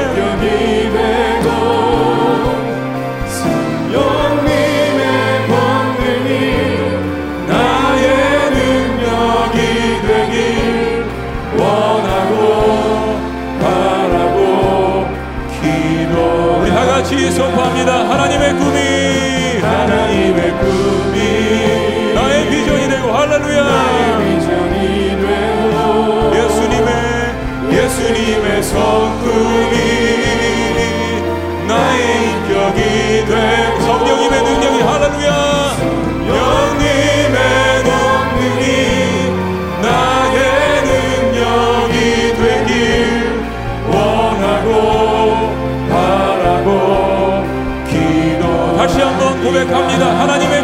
인격이 0.10 0.46
되고 0.92 1.48
성령님의 3.28 5.02
권능이 5.48 6.30
나의 7.48 8.06
능력이 8.52 9.58
되길 10.08 11.06
원하고 11.58 12.40
바라고 13.60 14.40
기도 15.60 16.16
우리 16.62 16.68
다 16.70 16.78
같이 16.86 17.32
선포합니다. 17.32 17.90
하나님의 18.10 18.54
꿈이 18.54 18.81
성품이 28.62 29.76
나의 31.68 32.30
인격이 32.30 33.26
되고 33.26 33.82
성령님의 33.82 34.43
능력이 34.43 34.82
할렐루야. 34.82 35.32
영님의 36.28 37.38
능력이 37.84 38.64
나의 39.82 40.38
능력이 40.84 41.95
되길 42.36 43.43
원하고 43.88 44.70
바라고 45.89 47.43
기도 47.89 48.43
다시 48.78 49.01
한번 49.01 49.43
고백합니다. 49.43 50.03
하나님의 50.20 50.61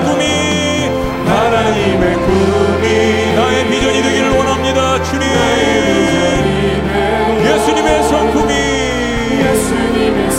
예수님의 7.67 8.03
성품이 8.03 8.53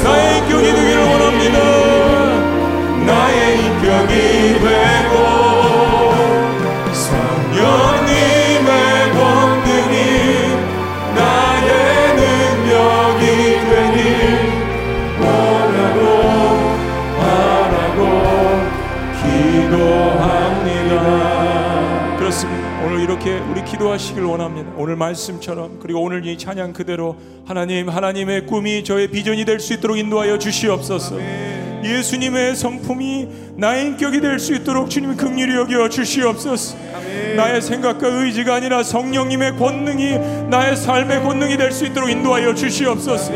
나의 0.03 0.39
인격이 0.39 0.73
되기 0.73 0.88
기도하시길 23.79 24.25
원합니다 24.25 24.73
오늘 24.77 24.97
말씀처럼 24.97 25.79
그리고 25.81 26.03
오늘 26.03 26.27
이 26.27 26.37
찬양 26.37 26.73
그대로 26.73 27.17
하나님 27.47 27.89
하나님의 27.89 28.47
꿈이 28.47 28.83
저의 28.83 29.09
비전이 29.09 29.45
될 29.45 29.61
수 29.61 29.73
있도록 29.75 29.97
인도하여 29.99 30.39
주시옵소서 30.39 31.17
예수님의 31.85 32.57
성품이 32.57 33.29
나의 33.57 33.87
인격이 33.87 34.21
될 34.21 34.41
수 34.41 34.53
있도록 34.55 34.91
주님 34.91 35.17
긍휼히 35.17 35.55
여겨 35.55 35.89
주시옵소서 35.91 36.77
나의 37.37 37.63
생각과 37.63 38.09
의지가 38.09 38.57
아니라 38.57 38.83
성령님의 38.83 39.57
권능이 39.57 40.49
나의 40.51 40.75
삶의 40.77 41.23
권능이 41.23 41.57
될 41.57 41.71
수 41.71 41.87
있도록 41.87 42.11
인도하여 42.11 42.55
주시옵소서 42.55 43.33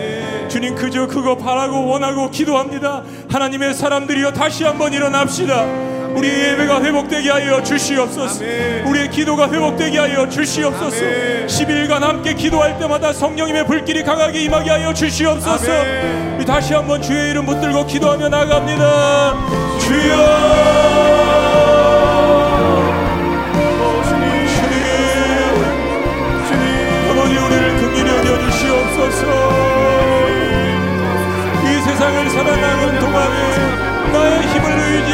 주님 0.49 0.74
그저 0.74 1.07
그거 1.07 1.36
바라고 1.36 1.86
원하고 1.86 2.30
기도합니다. 2.30 3.03
하나님의 3.30 3.72
사람들이여 3.74 4.32
다시 4.32 4.64
한번 4.64 4.93
일어납시다. 4.93 5.91
우리의 6.16 6.52
예배가 6.52 6.82
회복되게 6.82 7.30
하여 7.30 7.62
주시옵소서. 7.62 8.44
아멘. 8.44 8.86
우리의 8.86 9.10
기도가 9.10 9.50
회복되게 9.50 9.98
하여 9.98 10.28
주시옵소서. 10.28 10.96
아멘. 10.96 11.46
10일간 11.46 12.00
함께 12.00 12.34
기도할 12.34 12.78
때마다 12.78 13.12
성령님의 13.12 13.66
불길이 13.66 14.02
강하게 14.02 14.40
임하게 14.44 14.70
하여 14.70 14.92
주시옵소서. 14.92 15.70
아멘. 15.72 16.36
우리 16.36 16.44
다시 16.44 16.74
한번 16.74 17.00
주의 17.00 17.30
이름 17.30 17.46
붙들고 17.46 17.86
기도하며 17.86 18.28
나갑니다. 18.28 19.34
주여! 19.78 21.11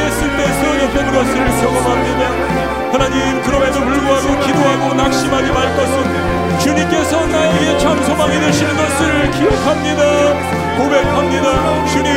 했을 0.09 0.37
때 0.37 0.53
쓰러졌던 0.53 1.13
것을 1.13 1.35
경험합니다. 1.61 2.93
하나님 2.93 3.43
그럼에도 3.43 3.81
불구하고 3.81 4.41
기도하고 4.41 4.95
낙심하지 4.95 5.53
말 5.53 5.77
것은 5.77 6.59
주님께서 6.59 7.27
나에게 7.27 7.79
참 7.79 8.03
소망이 8.03 8.41
되시는 8.41 8.75
것을 8.75 9.31
기억합니다. 9.33 10.03
고백합니다. 10.79 11.87
주님 11.87 12.11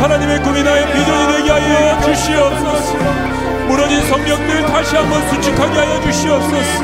하나님의 0.00 0.42
꿈이 0.42 0.62
나의 0.62 0.86
비전이 0.90 1.36
되게 1.36 1.50
하여 1.50 2.00
주시옵소서. 2.00 2.96
무너진 3.68 4.00
성령들 4.08 4.66
다시 4.66 4.96
한번 4.96 5.28
수축하게 5.28 5.78
하여 5.78 6.00
주시옵소서. 6.00 6.82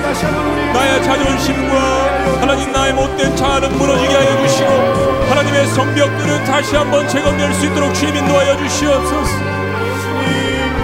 나의 0.75 1.03
자존심과 1.05 2.14
하나님 2.41 2.73
나의 2.73 2.93
못된 2.93 3.37
자아는 3.37 3.77
무너지게 3.79 4.15
하여 4.15 4.47
주시고 4.47 4.71
하나님의 5.29 5.67
성벽들은 5.69 6.45
다시 6.45 6.77
한번 6.77 7.07
재건될 7.09 7.53
수 7.55 7.67
있도록 7.67 7.95
주님 7.95 8.17
인도하여 8.17 8.57
주시옵소서. 8.57 9.55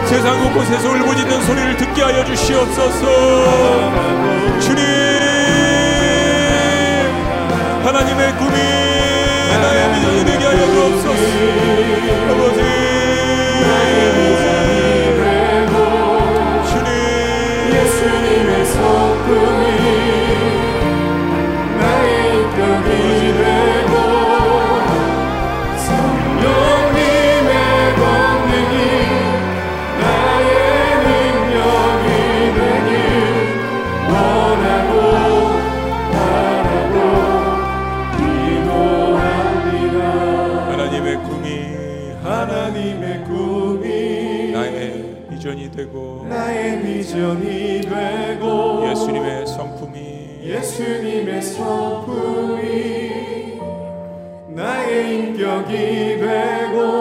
세상 0.07 0.43
곳곳에서 0.43 0.89
울부짖는 0.89 1.45
소리를 1.45 1.77
듣게 1.77 2.03
하여 2.03 2.25
주시옵소서. 2.25 3.07
주님 4.61 4.83
하나님의 7.85 8.37
꿈이 8.37 8.57
나의 9.63 9.95
비전이 9.95 10.25
되게 10.25 10.45
하여 10.45 10.67
주옵소서. 10.67 11.23
아버지 12.31 12.80
비전이 45.41 45.71
되고 45.71 46.27
나의 46.29 46.83
비전이 46.83 47.81
되고 47.81 48.87
예수님의 48.91 49.47
성품이 49.47 50.41
예수님의 50.43 51.41
성품이 51.41 53.11
나의 54.49 55.17
인격이 55.17 56.19
되고 56.19 57.00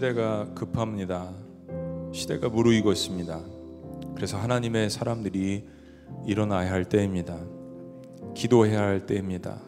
시대가 0.00 0.46
급합니다. 0.54 1.30
시대가 2.10 2.48
무르익고 2.48 2.90
있습니다. 2.90 3.38
그래서 4.14 4.38
하나님의 4.38 4.88
사람들이 4.88 5.66
일어나야 6.26 6.72
할 6.72 6.86
때입니다. 6.86 7.36
기도해야 8.34 8.80
할 8.80 9.04
때입니다. 9.04 9.58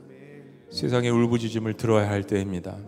세상의 0.71 1.11
울부짖음을 1.11 1.75
들어야 1.75 2.09
할 2.09 2.23
때입니다. 2.23 2.79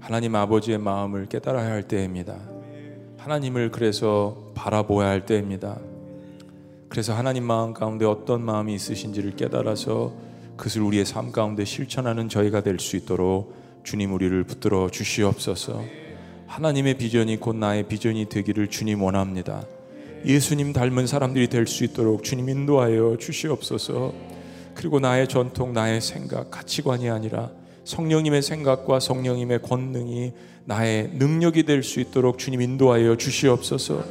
하나님 0.00 0.34
아버지의 0.34 0.78
마음을 0.78 1.26
깨달아야 1.26 1.70
할 1.70 1.82
때입니다. 1.82 2.38
하나님을 3.18 3.70
그래서 3.70 4.50
바라보아야 4.54 5.10
할 5.10 5.26
때입니다. 5.26 5.78
그래서 6.88 7.12
하나님 7.12 7.44
마음 7.44 7.74
가운데 7.74 8.06
어떤 8.06 8.42
마음이 8.42 8.74
있으신지를 8.74 9.36
깨달아서 9.36 10.14
그것을 10.56 10.80
우리의 10.80 11.04
삶 11.04 11.32
가운데 11.32 11.66
실천하는 11.66 12.30
저희가 12.30 12.62
될 12.62 12.78
수 12.78 12.96
있도록 12.96 13.54
주님 13.84 14.14
우리를 14.14 14.42
붙들어 14.44 14.88
주시옵소서. 14.88 16.01
하나님의 16.52 16.98
비전이 16.98 17.40
곧 17.40 17.56
나의 17.56 17.84
비전이 17.84 18.26
되기를 18.26 18.68
주님 18.68 19.02
원합니다. 19.02 19.64
예수님 20.26 20.74
닮은 20.74 21.06
사람들이 21.06 21.48
될 21.48 21.66
수 21.66 21.82
있도록 21.82 22.24
주님 22.24 22.50
인도하여 22.50 23.16
주시옵소서. 23.18 24.12
그리고 24.74 25.00
나의 25.00 25.28
전통, 25.28 25.72
나의 25.72 26.02
생각, 26.02 26.50
가치관이 26.50 27.08
아니라 27.08 27.50
성령님의 27.84 28.42
생각과 28.42 29.00
성령님의 29.00 29.62
권능이 29.62 30.32
나의 30.66 31.12
능력이 31.14 31.62
될 31.62 31.82
수 31.82 32.00
있도록 32.00 32.38
주님 32.38 32.60
인도하여 32.60 33.16
주시옵소서. 33.16 34.04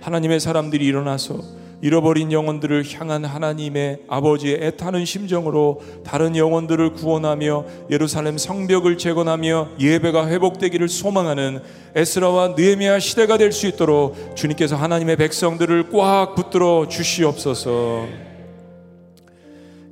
하나님의 0.00 0.40
사람들이 0.40 0.84
일어나서 0.84 1.40
잃어버린 1.80 2.32
영혼들을 2.32 2.84
향한 2.94 3.24
하나님의 3.24 4.04
아버지의 4.08 4.58
애타는 4.60 5.04
심정으로 5.04 5.80
다른 6.04 6.36
영혼들을 6.36 6.92
구원하며 6.92 7.64
예루살렘 7.90 8.38
성벽을 8.38 8.98
재건하며 8.98 9.70
예배가 9.80 10.28
회복되기를 10.28 10.88
소망하는 10.88 11.60
에스라와 11.94 12.54
느헤미야 12.56 12.98
시대가 12.98 13.38
될 13.38 13.54
수 13.54 13.66
있도록 13.68 14.34
주님께서 14.34 14.76
하나님의 14.76 15.16
백성들을 15.16 15.90
꽉 15.90 16.34
붙들어 16.34 16.88
주시옵소서. 16.88 18.06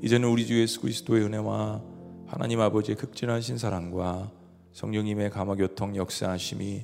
이제는 0.02 0.28
우리 0.28 0.46
주 0.46 0.60
예수 0.60 0.80
그리스도의 0.80 1.22
은혜와 1.24 1.80
하나님 2.26 2.60
아버지의 2.60 2.96
극진하신 2.96 3.56
사랑과 3.56 4.30
성령님의 4.72 5.30
감화교통 5.30 5.96
역사하심이 5.96 6.82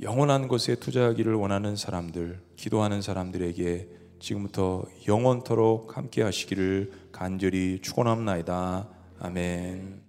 영원한 0.00 0.48
곳에 0.48 0.74
투자하기를 0.74 1.34
원하는 1.34 1.76
사람들, 1.76 2.40
기도하는 2.56 3.02
사람들에게 3.02 3.97
지금부터 4.20 4.84
영원토록 5.06 5.96
함께 5.96 6.22
하시기를 6.22 6.92
간절히 7.12 7.80
축원합나이다. 7.82 8.88
아멘. 9.20 10.07